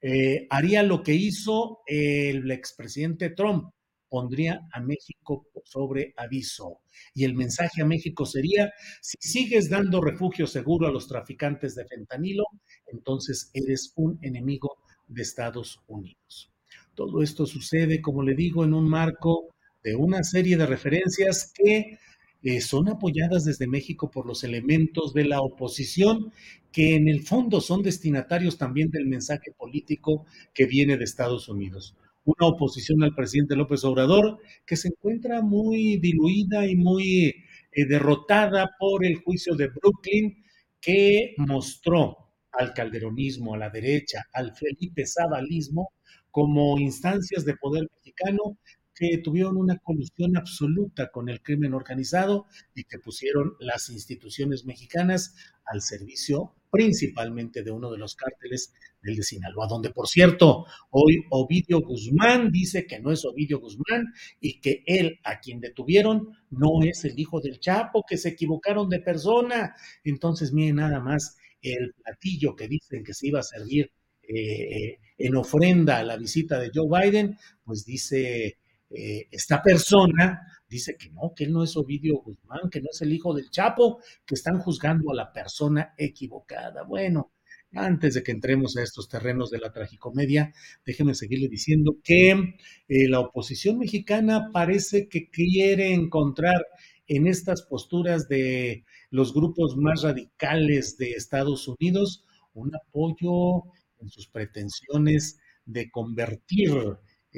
eh, 0.00 0.46
haría 0.50 0.82
lo 0.82 1.02
que 1.02 1.14
hizo 1.14 1.80
el 1.86 2.50
expresidente 2.50 3.30
Trump, 3.30 3.70
pondría 4.08 4.66
a 4.72 4.80
México 4.80 5.46
sobre 5.64 6.14
aviso. 6.16 6.80
Y 7.14 7.24
el 7.24 7.34
mensaje 7.34 7.82
a 7.82 7.86
México 7.86 8.24
sería, 8.24 8.72
si 9.00 9.18
sigues 9.20 9.68
dando 9.68 10.00
refugio 10.00 10.46
seguro 10.46 10.88
a 10.88 10.92
los 10.92 11.08
traficantes 11.08 11.74
de 11.74 11.86
fentanilo, 11.86 12.44
entonces 12.86 13.50
eres 13.52 13.92
un 13.96 14.18
enemigo 14.22 14.78
de 15.06 15.22
Estados 15.22 15.80
Unidos. 15.86 16.50
Todo 16.94 17.22
esto 17.22 17.46
sucede, 17.46 18.00
como 18.00 18.22
le 18.22 18.34
digo, 18.34 18.64
en 18.64 18.74
un 18.74 18.88
marco 18.88 19.54
de 19.82 19.94
una 19.94 20.22
serie 20.24 20.56
de 20.56 20.66
referencias 20.66 21.52
que 21.54 21.98
eh, 22.42 22.60
son 22.60 22.88
apoyadas 22.88 23.44
desde 23.44 23.66
México 23.66 24.10
por 24.10 24.26
los 24.26 24.44
elementos 24.44 25.12
de 25.12 25.24
la 25.24 25.40
oposición, 25.40 26.32
que 26.70 26.94
en 26.94 27.08
el 27.08 27.22
fondo 27.22 27.60
son 27.60 27.82
destinatarios 27.82 28.58
también 28.58 28.90
del 28.90 29.06
mensaje 29.06 29.52
político 29.52 30.24
que 30.54 30.66
viene 30.66 30.96
de 30.96 31.04
Estados 31.04 31.48
Unidos. 31.48 31.96
Una 32.24 32.46
oposición 32.48 33.02
al 33.02 33.14
presidente 33.14 33.56
López 33.56 33.84
Obrador 33.84 34.38
que 34.66 34.76
se 34.76 34.88
encuentra 34.88 35.42
muy 35.42 35.96
diluida 35.98 36.66
y 36.66 36.76
muy 36.76 37.34
eh, 37.72 37.86
derrotada 37.86 38.70
por 38.78 39.04
el 39.04 39.16
juicio 39.16 39.54
de 39.56 39.68
Brooklyn 39.68 40.44
que 40.80 41.34
mostró 41.38 42.16
al 42.52 42.72
calderonismo, 42.74 43.54
a 43.54 43.58
la 43.58 43.70
derecha, 43.70 44.24
al 44.32 44.54
Felipe 44.54 45.06
Zabalismo 45.06 45.90
como 46.30 46.78
instancias 46.78 47.44
de 47.44 47.56
poder 47.56 47.88
mexicano 47.96 48.58
que 48.98 49.18
tuvieron 49.18 49.56
una 49.56 49.78
colusión 49.78 50.36
absoluta 50.36 51.10
con 51.10 51.28
el 51.28 51.42
crimen 51.42 51.74
organizado 51.74 52.46
y 52.74 52.84
que 52.84 52.98
pusieron 52.98 53.54
las 53.60 53.90
instituciones 53.90 54.64
mexicanas 54.64 55.34
al 55.64 55.82
servicio 55.82 56.54
principalmente 56.70 57.62
de 57.62 57.70
uno 57.70 57.90
de 57.90 57.98
los 57.98 58.14
cárteles 58.14 58.74
del 59.02 59.16
de 59.16 59.22
Sinaloa, 59.22 59.66
donde 59.68 59.90
por 59.90 60.08
cierto, 60.08 60.66
hoy 60.90 61.24
Ovidio 61.30 61.80
Guzmán 61.80 62.50
dice 62.50 62.86
que 62.86 63.00
no 63.00 63.10
es 63.10 63.24
Ovidio 63.24 63.60
Guzmán 63.60 64.12
y 64.40 64.60
que 64.60 64.82
él 64.86 65.18
a 65.24 65.40
quien 65.40 65.60
detuvieron 65.60 66.28
no 66.50 66.82
es 66.82 67.04
el 67.04 67.18
hijo 67.18 67.40
del 67.40 67.60
Chapo, 67.60 68.04
que 68.06 68.18
se 68.18 68.30
equivocaron 68.30 68.88
de 68.88 69.00
persona. 69.00 69.74
Entonces, 70.04 70.52
miren 70.52 70.76
nada 70.76 71.00
más 71.00 71.36
el 71.62 71.94
platillo 71.94 72.54
que 72.54 72.68
dicen 72.68 73.02
que 73.04 73.14
se 73.14 73.28
iba 73.28 73.40
a 73.40 73.44
servir 73.44 73.90
eh, 74.22 74.98
en 75.16 75.36
ofrenda 75.36 75.98
a 75.98 76.04
la 76.04 76.16
visita 76.16 76.58
de 76.58 76.70
Joe 76.74 76.88
Biden, 76.88 77.38
pues 77.64 77.84
dice 77.84 78.58
eh, 78.90 79.28
esta 79.30 79.62
persona 79.62 80.40
dice 80.68 80.96
que 80.96 81.10
no, 81.10 81.32
que 81.34 81.44
él 81.44 81.52
no 81.52 81.62
es 81.62 81.76
Ovidio 81.76 82.16
Guzmán, 82.18 82.70
que 82.70 82.80
no 82.80 82.88
es 82.92 83.00
el 83.02 83.12
hijo 83.12 83.34
del 83.34 83.50
Chapo, 83.50 84.00
que 84.24 84.34
están 84.34 84.58
juzgando 84.58 85.10
a 85.10 85.14
la 85.14 85.32
persona 85.32 85.94
equivocada. 85.96 86.82
Bueno, 86.84 87.32
antes 87.72 88.14
de 88.14 88.22
que 88.22 88.32
entremos 88.32 88.76
a 88.76 88.82
estos 88.82 89.08
terrenos 89.08 89.50
de 89.50 89.58
la 89.58 89.72
tragicomedia, 89.72 90.52
déjeme 90.86 91.14
seguirle 91.14 91.48
diciendo 91.48 91.96
que 92.02 92.30
eh, 92.30 93.08
la 93.08 93.20
oposición 93.20 93.78
mexicana 93.78 94.50
parece 94.52 95.08
que 95.08 95.28
quiere 95.28 95.92
encontrar 95.92 96.66
en 97.06 97.26
estas 97.26 97.62
posturas 97.62 98.28
de 98.28 98.84
los 99.10 99.32
grupos 99.32 99.76
más 99.76 100.02
radicales 100.02 100.98
de 100.98 101.12
Estados 101.12 101.68
Unidos 101.68 102.24
un 102.54 102.74
apoyo 102.74 103.64
en 104.00 104.08
sus 104.08 104.28
pretensiones 104.28 105.38
de 105.64 105.90
convertir 105.90 106.72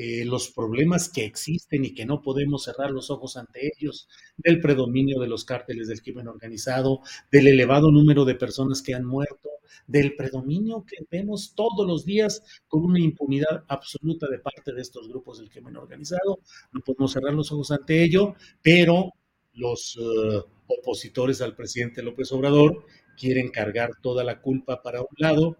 eh, 0.02 0.24
los 0.24 0.48
problemas 0.48 1.10
que 1.10 1.26
existen 1.26 1.84
y 1.84 1.92
que 1.92 2.06
no 2.06 2.22
podemos 2.22 2.64
cerrar 2.64 2.90
los 2.90 3.10
ojos 3.10 3.36
ante 3.36 3.70
ellos, 3.76 4.08
del 4.38 4.58
predominio 4.58 5.20
de 5.20 5.26
los 5.28 5.44
cárteles 5.44 5.88
del 5.88 6.00
crimen 6.00 6.26
organizado, 6.26 7.00
del 7.30 7.48
elevado 7.48 7.90
número 7.92 8.24
de 8.24 8.34
personas 8.34 8.80
que 8.80 8.94
han 8.94 9.04
muerto, 9.04 9.50
del 9.86 10.16
predominio 10.16 10.86
que 10.86 11.04
vemos 11.10 11.52
todos 11.54 11.86
los 11.86 12.06
días 12.06 12.42
con 12.66 12.82
una 12.82 12.98
impunidad 12.98 13.64
absoluta 13.68 14.26
de 14.30 14.38
parte 14.38 14.72
de 14.72 14.80
estos 14.80 15.06
grupos 15.06 15.38
del 15.38 15.50
crimen 15.50 15.76
organizado. 15.76 16.38
No 16.72 16.80
podemos 16.80 17.12
cerrar 17.12 17.34
los 17.34 17.52
ojos 17.52 17.70
ante 17.70 18.02
ello, 18.02 18.36
pero 18.62 19.12
los 19.52 19.98
eh, 20.00 20.40
opositores 20.66 21.42
al 21.42 21.54
presidente 21.54 22.02
López 22.02 22.32
Obrador 22.32 22.86
quieren 23.18 23.50
cargar 23.50 23.90
toda 24.00 24.24
la 24.24 24.40
culpa 24.40 24.80
para 24.80 25.02
un 25.02 25.14
lado 25.18 25.58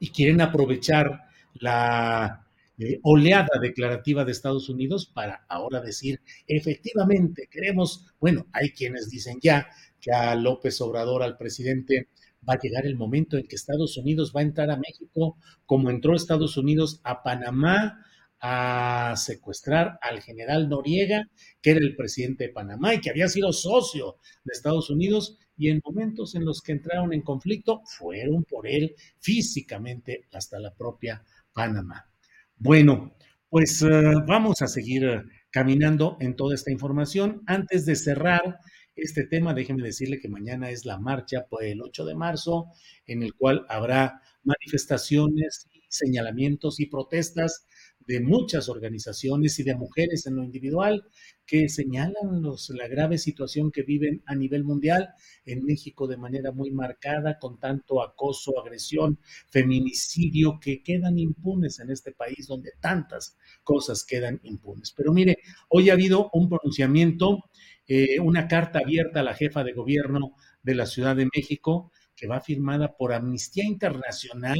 y 0.00 0.08
quieren 0.08 0.40
aprovechar 0.40 1.28
la 1.52 2.41
eh, 2.82 3.00
oleada 3.02 3.60
declarativa 3.60 4.24
de 4.24 4.32
Estados 4.32 4.68
Unidos 4.68 5.06
para 5.06 5.44
ahora 5.48 5.80
decir, 5.80 6.20
efectivamente, 6.46 7.48
queremos, 7.50 8.06
bueno, 8.20 8.46
hay 8.52 8.70
quienes 8.70 9.08
dicen 9.08 9.38
ya 9.40 9.68
que 10.00 10.12
a 10.12 10.34
López 10.34 10.80
Obrador, 10.80 11.22
al 11.22 11.36
presidente, 11.36 12.08
va 12.48 12.54
a 12.54 12.58
llegar 12.60 12.86
el 12.86 12.96
momento 12.96 13.36
en 13.36 13.46
que 13.46 13.56
Estados 13.56 13.96
Unidos 13.96 14.32
va 14.34 14.40
a 14.40 14.44
entrar 14.44 14.70
a 14.70 14.76
México 14.76 15.36
como 15.64 15.90
entró 15.90 16.14
Estados 16.14 16.56
Unidos 16.56 17.00
a 17.04 17.22
Panamá 17.22 18.04
a 18.40 19.14
secuestrar 19.16 19.98
al 20.02 20.20
general 20.20 20.68
Noriega, 20.68 21.30
que 21.60 21.70
era 21.70 21.80
el 21.80 21.94
presidente 21.94 22.48
de 22.48 22.52
Panamá 22.52 22.94
y 22.94 23.00
que 23.00 23.10
había 23.10 23.28
sido 23.28 23.52
socio 23.52 24.16
de 24.44 24.52
Estados 24.52 24.90
Unidos, 24.90 25.38
y 25.56 25.68
en 25.68 25.80
momentos 25.84 26.34
en 26.34 26.44
los 26.44 26.60
que 26.60 26.72
entraron 26.72 27.12
en 27.12 27.22
conflicto, 27.22 27.82
fueron 27.84 28.42
por 28.42 28.66
él 28.66 28.96
físicamente 29.20 30.26
hasta 30.32 30.58
la 30.58 30.74
propia 30.74 31.22
Panamá. 31.52 32.11
Bueno, 32.56 33.14
pues 33.48 33.82
eh, 33.82 33.88
vamos 34.26 34.62
a 34.62 34.68
seguir 34.68 35.04
eh, 35.04 35.22
caminando 35.50 36.16
en 36.20 36.36
toda 36.36 36.54
esta 36.54 36.70
información. 36.70 37.42
Antes 37.46 37.84
de 37.86 37.96
cerrar 37.96 38.58
este 38.96 39.26
tema, 39.26 39.54
déjeme 39.54 39.82
decirle 39.82 40.20
que 40.20 40.28
mañana 40.28 40.70
es 40.70 40.84
la 40.84 40.98
marcha 40.98 41.46
el 41.60 41.80
8 41.82 42.04
de 42.04 42.14
marzo, 42.14 42.66
en 43.06 43.22
el 43.22 43.34
cual 43.34 43.66
habrá 43.68 44.20
manifestaciones, 44.44 45.68
señalamientos 45.88 46.80
y 46.80 46.86
protestas 46.86 47.66
de 48.06 48.20
muchas 48.20 48.68
organizaciones 48.68 49.58
y 49.58 49.62
de 49.62 49.74
mujeres 49.74 50.26
en 50.26 50.36
lo 50.36 50.44
individual 50.44 51.04
que 51.46 51.68
señalan 51.68 52.40
los, 52.40 52.70
la 52.70 52.88
grave 52.88 53.18
situación 53.18 53.70
que 53.70 53.82
viven 53.82 54.22
a 54.26 54.34
nivel 54.34 54.64
mundial, 54.64 55.10
en 55.44 55.64
México 55.64 56.06
de 56.06 56.16
manera 56.16 56.52
muy 56.52 56.70
marcada, 56.70 57.38
con 57.38 57.58
tanto 57.58 58.02
acoso, 58.02 58.58
agresión, 58.60 59.18
feminicidio 59.50 60.58
que 60.60 60.82
quedan 60.82 61.18
impunes 61.18 61.80
en 61.80 61.90
este 61.90 62.12
país 62.12 62.46
donde 62.46 62.72
tantas 62.80 63.36
cosas 63.64 64.04
quedan 64.04 64.40
impunes. 64.44 64.92
Pero 64.96 65.12
mire, 65.12 65.38
hoy 65.68 65.90
ha 65.90 65.94
habido 65.94 66.30
un 66.32 66.48
pronunciamiento, 66.48 67.44
eh, 67.86 68.20
una 68.20 68.48
carta 68.48 68.78
abierta 68.78 69.20
a 69.20 69.24
la 69.24 69.34
jefa 69.34 69.64
de 69.64 69.72
gobierno 69.72 70.36
de 70.62 70.74
la 70.74 70.86
Ciudad 70.86 71.16
de 71.16 71.28
México, 71.34 71.92
que 72.14 72.28
va 72.28 72.40
firmada 72.40 72.96
por 72.96 73.12
Amnistía 73.12 73.64
Internacional 73.64 74.58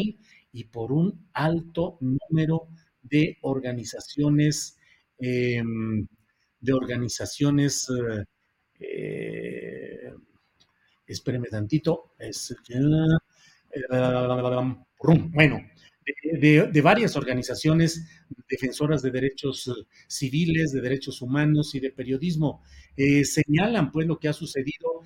y 0.53 0.65
por 0.65 0.93
un 0.93 1.29
alto 1.33 1.99
número 2.01 2.69
de 2.69 2.82
organizaciones, 3.43 4.79
em, 5.19 6.07
de 6.63 6.73
organizaciones, 6.73 7.89
eh, 7.91 8.25
eh, 8.81 10.13
espéreme 11.07 11.49
tantito, 11.49 12.15
es, 12.19 12.53
eh, 12.53 12.57
bueno, 15.33 15.61
de, 16.41 16.81
varias 16.83 17.17
organizaciones 17.17 18.07
defensoras 18.49 19.03
de 19.03 19.11
derechos 19.11 19.71
civiles, 20.09 20.73
de 20.73 20.81
derechos 20.81 21.21
humanos 21.23 21.75
y 21.75 21.81
de 21.81 21.91
periodismo. 21.91 22.63
señalan 23.25 23.91
pues 23.91 24.07
lo 24.07 24.19
que 24.19 24.29
ha 24.29 24.33
sucedido 24.33 25.03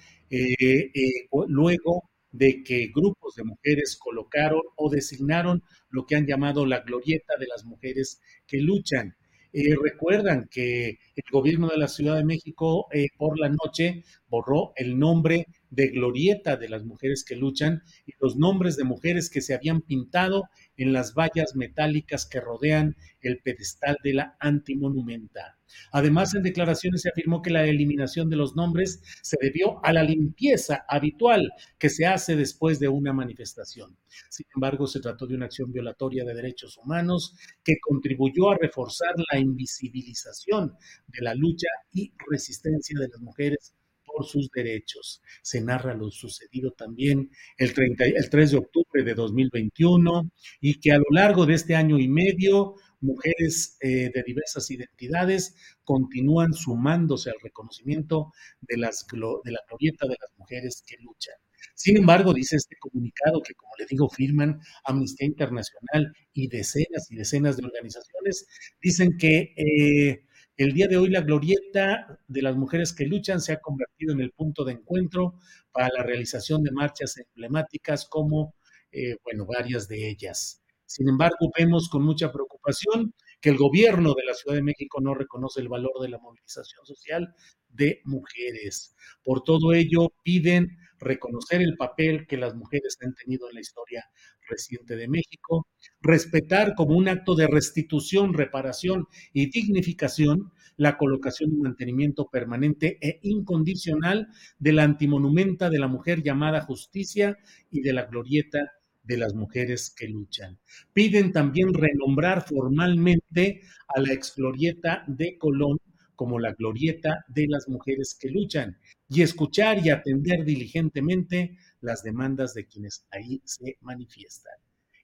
luego 1.49 2.11
de 2.37 2.63
que 2.63 2.91
grupos 2.95 3.35
de 3.35 3.45
mujeres 3.45 3.97
colocaron 3.97 4.61
o 4.77 4.91
designaron 4.91 5.63
lo 5.89 6.05
que 6.05 6.17
han 6.17 6.27
llamado 6.27 6.67
la 6.67 6.81
glorieta 6.81 7.35
de 7.39 7.47
las 7.47 7.65
mujeres 7.65 8.21
que 8.47 8.59
luchan. 8.59 9.17
Eh, 9.53 9.75
recuerdan 9.83 10.49
que 10.51 10.99
el 11.15 11.25
gobierno 11.33 11.69
de 11.69 11.79
la 11.79 11.89
Ciudad 11.89 12.17
de 12.17 12.25
México 12.25 12.89
eh, 12.93 13.07
por 13.17 13.39
la 13.39 13.49
noche 13.49 14.05
borró 14.29 14.73
el 14.77 14.99
nombre 14.99 15.47
de 15.71 15.89
glorieta 15.89 16.59
de 16.59 16.69
las 16.69 16.85
mujeres 16.85 17.25
que 17.25 17.37
luchan 17.37 17.83
y 18.07 18.13
los 18.21 18.37
nombres 18.37 18.77
de 18.77 18.85
mujeres 18.85 19.31
que 19.31 19.41
se 19.41 19.55
habían 19.55 19.81
pintado 19.81 20.43
en 20.77 20.93
las 20.93 21.15
vallas 21.15 21.57
metálicas 21.57 22.27
que 22.27 22.41
rodean 22.41 22.97
el 23.23 23.39
pedestal 23.39 23.97
de 24.05 24.13
la 24.13 24.37
antimonumenta. 24.41 25.56
Además, 25.93 26.35
en 26.35 26.43
declaraciones 26.43 27.03
se 27.03 27.09
afirmó 27.09 27.43
que 27.43 27.51
la 27.51 27.65
eliminación 27.65 28.29
de 28.29 28.37
los 28.37 28.57
nombres 28.57 29.03
se 29.23 29.37
debió 29.41 29.85
a 29.85 29.93
la 29.93 30.03
limpieza 30.03 30.85
habitual 30.89 31.51
que 31.79 31.89
se 31.89 32.07
hace 32.07 32.37
después 32.37 32.79
de 32.79 32.89
una 32.89 33.13
manifestación. 33.13 33.97
Sin 34.29 34.47
embargo, 34.55 34.87
se 34.87 35.01
trató 35.01 35.27
de 35.27 35.35
una 35.35 35.47
acción 35.47 35.73
violatoria 35.73 36.25
de 36.25 36.35
derechos 36.35 36.77
humanos 36.79 37.35
que 37.63 37.79
contribuyó 37.81 38.51
a 38.51 38.59
reforzar 38.59 39.15
la 39.33 39.39
invisibilización 39.39 40.75
de 41.09 41.23
la 41.23 41.35
lucha 41.35 41.69
y 41.93 42.13
resistencia 42.31 42.99
de 42.99 43.09
las 43.09 43.21
mujeres 43.21 43.75
por 44.17 44.25
sus 44.25 44.51
derechos. 44.51 45.23
Se 45.43 45.61
narra 45.61 45.95
lo 45.95 46.11
sucedido 46.11 46.71
también 46.73 47.31
el, 47.59 47.75
3 47.75 48.51
de 48.51 48.57
octubre 48.57 49.03
de 49.05 49.15
2021 49.15 50.31
y 50.61 50.81
que 50.81 50.93
a 50.93 50.99
lo 50.99 51.05
largo 51.11 51.45
de 51.45 51.55
este 51.55 51.75
año 51.75 51.99
y 51.99 52.09
medio 52.09 52.77
mujeres 53.01 53.77
eh, 53.81 54.11
de 54.15 54.23
diversas 54.27 54.71
identidades 54.71 55.55
continúan 55.85 56.53
sumándose 56.53 57.31
al 57.31 57.37
reconocimiento 57.43 58.33
de, 58.61 58.77
las, 58.79 59.07
de 59.07 59.53
la 59.53 59.61
glorieta 59.69 60.07
de 60.07 60.17
las 60.21 60.31
mujeres 60.37 60.83
que 60.87 60.97
luchan. 61.03 61.37
Sin 61.75 61.97
embargo, 61.97 62.33
dice 62.33 62.57
este 62.57 62.77
comunicado 62.79 63.43
que, 63.43 63.55
como 63.55 63.73
le 63.79 63.87
digo, 63.87 64.09
firman 64.09 64.61
Amnistía 64.85 65.27
Internacional 65.27 66.13
y 66.33 66.49
decenas 66.49 67.11
y 67.11 67.17
decenas 67.17 67.57
de 67.57 67.67
organizaciones, 67.67 68.47
dicen 68.81 69.17
que 69.19 69.53
eh, 69.57 70.25
el 70.57 70.73
día 70.73 70.89
de 70.89 70.97
hoy 70.97 71.11
la 71.11 71.21
glorieta 71.21 72.19
de 72.27 72.43
las 72.43 72.57
mujeres 72.57 72.95
que 72.95 73.05
luchan 73.05 73.41
se 73.41 73.53
ha 73.53 73.61
convertido 73.61 74.15
en 74.15 74.21
el 74.21 74.33
punto 74.33 74.65
de 74.65 74.73
encuentro 74.73 75.35
para 75.71 75.91
la 75.95 76.03
realización 76.03 76.63
de 76.63 76.73
marchas 76.73 77.19
emblemáticas 77.19 78.07
como, 78.07 78.55
eh, 78.91 79.17
bueno, 79.23 79.45
varias 79.45 79.87
de 79.87 80.09
ellas. 80.09 80.63
Sin 80.87 81.09
embargo, 81.09 81.51
vemos 81.59 81.89
con 81.89 82.05
mucha 82.05 82.33
preocupación 82.33 83.13
que 83.41 83.51
el 83.51 83.59
gobierno 83.59 84.15
de 84.15 84.25
la 84.25 84.35
Ciudad 84.35 84.57
de 84.57 84.63
México 84.63 85.01
no 85.01 85.15
reconoce 85.15 85.61
el 85.61 85.69
valor 85.69 85.93
de 86.01 86.09
la 86.09 86.19
movilización 86.19 86.87
social 86.87 87.35
de 87.69 88.01
mujeres. 88.05 88.95
Por 89.23 89.43
todo 89.43 89.73
ello, 89.73 90.13
piden 90.23 90.79
reconocer 90.99 91.61
el 91.61 91.77
papel 91.77 92.27
que 92.27 92.37
las 92.39 92.55
mujeres 92.55 92.97
han 93.03 93.15
tenido 93.15 93.49
en 93.49 93.57
la 93.57 93.61
historia 93.61 94.05
reciente 94.49 94.97
de 94.97 95.09
México, 95.09 95.67
respetar 96.01 96.75
como 96.75 96.97
un 96.97 97.09
acto 97.09 97.35
de 97.35 97.47
restitución, 97.47 98.33
reparación 98.33 99.07
y 99.33 99.51
dignificación 99.51 100.53
la 100.77 100.99
colocación 100.99 101.53
y 101.53 101.57
mantenimiento 101.57 102.29
permanente 102.29 102.99
e 103.01 103.19
incondicional 103.23 104.29
de 104.59 104.73
la 104.73 104.85
antimonumenta 104.85 105.71
de 105.71 105.79
la 105.79 105.89
mujer 105.89 106.23
llamada 106.23 106.61
justicia 106.63 107.39
y 107.71 107.81
de 107.81 107.93
la 107.93 108.05
glorieta 108.05 108.73
de 109.07 109.17
las 109.17 109.35
mujeres 109.35 109.91
que 109.91 110.09
luchan. 110.09 110.59
Piden 110.93 111.33
también 111.33 111.73
renombrar 111.73 112.47
formalmente 112.47 113.63
a 113.89 114.01
la 114.01 114.13
exglorieta 114.13 115.05
de 115.07 115.39
Colón 115.39 115.79
como 116.17 116.39
la 116.39 116.53
glorieta 116.55 117.25
de 117.29 117.47
las 117.47 117.69
mujeres 117.69 118.17
que 118.19 118.31
luchan 118.31 118.79
y 119.09 119.23
escuchar 119.23 119.85
y 119.85 119.91
atender 119.91 120.45
diligentemente 120.45 121.59
las 121.81 122.03
demandas 122.03 122.55
de 122.55 122.67
quienes 122.67 123.07
ahí 123.11 123.41
se 123.45 123.77
manifiestan. 123.83 124.55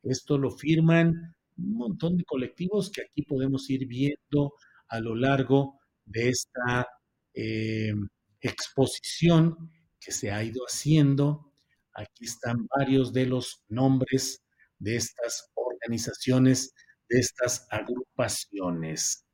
Esto 0.02 0.38
lo 0.38 0.50
firman 0.50 1.34
un 1.58 1.74
montón 1.74 2.16
de 2.16 2.24
colectivos 2.24 2.90
que 2.90 3.02
aquí 3.02 3.22
podemos 3.22 3.68
ir 3.70 3.86
viendo 3.86 4.54
a 4.88 5.00
lo 5.00 5.14
largo 5.14 5.78
de 6.04 6.30
esta 6.30 6.88
eh, 7.34 7.94
exposición 8.40 9.70
que 10.00 10.12
se 10.12 10.30
ha 10.30 10.42
ido 10.42 10.64
haciendo. 10.64 11.51
Aquí 11.94 12.24
están 12.24 12.66
varios 12.76 13.12
de 13.12 13.26
los 13.26 13.62
nombres 13.68 14.42
de 14.78 14.96
estas 14.96 15.50
organizaciones, 15.54 16.74
de 17.08 17.20
estas 17.20 17.66
agrupaciones. 17.70 19.26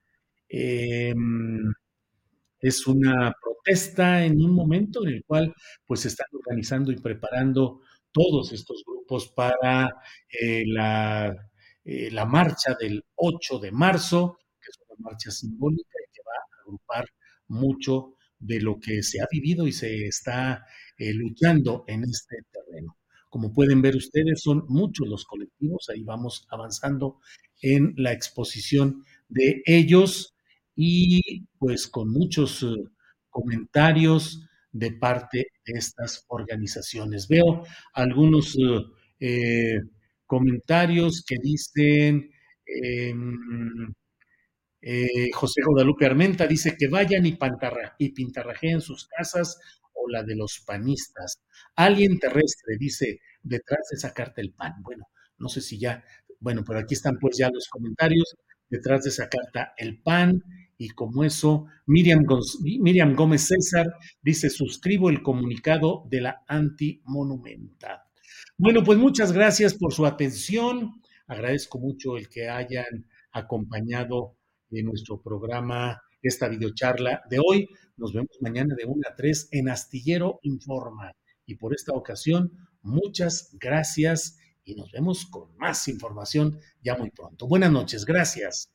Em, 0.49 1.73
es 2.61 2.87
una 2.87 3.33
protesta 3.41 4.25
en 4.25 4.43
un 4.43 4.53
momento 4.53 5.07
en 5.07 5.15
el 5.15 5.25
cual 5.25 5.55
pues 5.87 6.01
se 6.01 6.09
están 6.09 6.27
organizando 6.33 6.91
y 6.93 6.97
preparando 6.97 7.81
todos 8.13 8.53
estos 8.53 8.83
grupos 8.87 9.29
para 9.29 9.91
eh, 10.29 10.65
la, 10.67 11.35
eh, 11.85 12.11
la, 12.11 12.25
marcha 12.25 12.75
del 12.79 13.05
8 13.17 13.59
de 13.61 13.73
marzo, 13.73 14.39
que 14.61 14.71
es 14.71 14.79
una 14.89 15.11
marcha 15.11 15.31
simbólica 15.31 15.99
y 16.07 16.13
que 16.13 16.23
va 16.27 16.33
a 16.33 16.63
agrupar 16.63 17.07
mucho 17.49 18.15
de 18.39 18.61
lo 18.61 18.79
que 18.79 19.03
se 19.03 19.21
ha 19.21 19.27
vivido 19.31 19.67
y 19.67 19.73
se 19.73 20.07
está 20.07 20.65
eh, 20.99 21.15
luchando 21.15 21.85
en 21.87 22.03
este 22.03 22.39
terreno. 22.51 22.97
Como 23.31 23.53
pueden 23.53 23.81
ver 23.81 23.95
ustedes, 23.95 24.43
son 24.43 24.65
muchos 24.69 25.07
los 25.07 25.25
colectivos, 25.25 25.89
ahí 25.91 26.03
vamos 26.03 26.45
avanzando 26.51 27.21
en 27.63 27.95
la 27.97 28.13
exposición 28.13 29.05
de 29.29 29.63
ellos 29.65 30.35
y 30.75 31.47
pues 31.59 31.87
con 31.87 32.11
muchos 32.11 32.65
eh, 32.65 32.75
comentarios 33.31 34.45
de 34.73 34.91
parte 34.93 35.47
de 35.65 35.79
estas 35.79 36.25
organizaciones. 36.29 37.29
Veo 37.29 37.65
algunos 37.93 38.57
eh, 39.21 39.79
comentarios 40.27 41.23
que 41.25 41.37
dicen, 41.41 42.29
em, 42.67 43.93
José 45.33 45.61
Guadalupe 45.65 46.07
Armenta 46.07 46.47
dice 46.47 46.77
que 46.77 46.89
vayan 46.89 47.27
y, 47.27 47.33
pantarra, 47.33 47.95
y 47.99 48.11
pintarrajeen 48.11 48.81
sus 48.81 49.07
casas 49.07 49.59
o 50.09 50.11
la 50.11 50.23
de 50.23 50.37
los 50.37 50.63
panistas. 50.67 51.41
Alguien 51.77 52.19
terrestre 52.19 52.77
dice, 52.79 53.21
detrás 53.43 53.89
de 53.91 53.99
sacarte 53.99 54.41
el 54.41 54.53
pan. 54.53 54.75
Bueno, 54.83 55.05
no 55.39 55.49
sé 55.49 55.61
si 55.61 55.79
ya, 55.79 56.05
bueno, 56.41 56.65
pero 56.67 56.81
aquí 56.81 56.95
están 56.95 57.19
pues 57.21 57.37
ya 57.37 57.51
los 57.53 57.69
comentarios, 57.69 58.35
detrás 58.69 59.05
de 59.05 59.11
esa 59.11 59.29
carta 59.29 59.73
el 59.77 60.01
pan, 60.03 60.43
y 60.77 60.91
como 60.91 61.25
eso, 61.25 61.67
Miriam, 61.87 62.25
Miriam 62.63 63.17
Gómez 63.17 63.49
César 63.49 63.87
dice, 64.23 64.49
suscribo 64.49 65.11
el 65.11 65.23
comunicado 65.23 66.05
de 66.09 66.21
la 66.21 66.45
antimonumenta. 66.47 68.05
Bueno, 68.57 68.85
pues 68.85 68.97
muchas 68.97 69.33
gracias 69.33 69.75
por 69.75 69.93
su 69.93 70.07
atención. 70.07 71.03
Agradezco 71.27 71.81
mucho 71.81 72.17
el 72.17 72.29
que 72.29 72.49
hayan 72.49 73.07
acompañado 73.33 74.37
en 74.71 74.87
nuestro 74.87 75.21
programa, 75.21 76.01
esta 76.23 76.49
videocharla 76.49 77.23
de 77.29 77.39
hoy. 77.39 77.69
Nos 77.97 78.13
vemos 78.13 78.37
mañana 78.41 78.75
de 78.77 78.85
1 78.85 79.03
a 79.11 79.15
3 79.15 79.49
en 79.53 79.69
Astillero 79.69 80.39
Informa. 80.43 81.13
Y 81.47 81.57
por 81.57 81.75
esta 81.75 81.93
ocasión, 81.93 82.53
muchas 82.83 83.57
gracias 83.59 84.39
y 84.65 84.75
nos 84.75 84.91
vemos 84.93 85.27
con 85.27 85.57
más 85.57 85.89
información 85.89 86.59
ya 86.83 86.97
muy 86.97 87.11
pronto. 87.11 87.47
Buenas 87.47 87.73
noches, 87.73 88.05
gracias. 88.05 88.71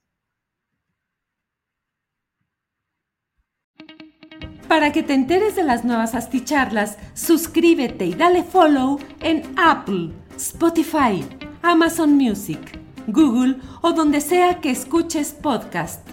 Para 4.68 4.92
que 4.92 5.04
te 5.04 5.14
enteres 5.14 5.56
de 5.56 5.64
las 5.64 5.86
nuevas 5.86 6.16
asticharlas, 6.16 6.98
suscríbete 7.14 8.06
y 8.06 8.16
dale 8.16 8.44
follow 8.44 8.98
en 9.22 9.44
Apple, 9.56 10.10
Spotify, 10.36 11.24
Amazon 11.62 12.16
Music, 12.18 12.80
Google 13.06 13.58
o 13.84 13.94
donde 13.94 14.20
sea 14.20 14.62
que 14.62 14.72
escuches 14.72 15.32
podcast. 15.34 16.13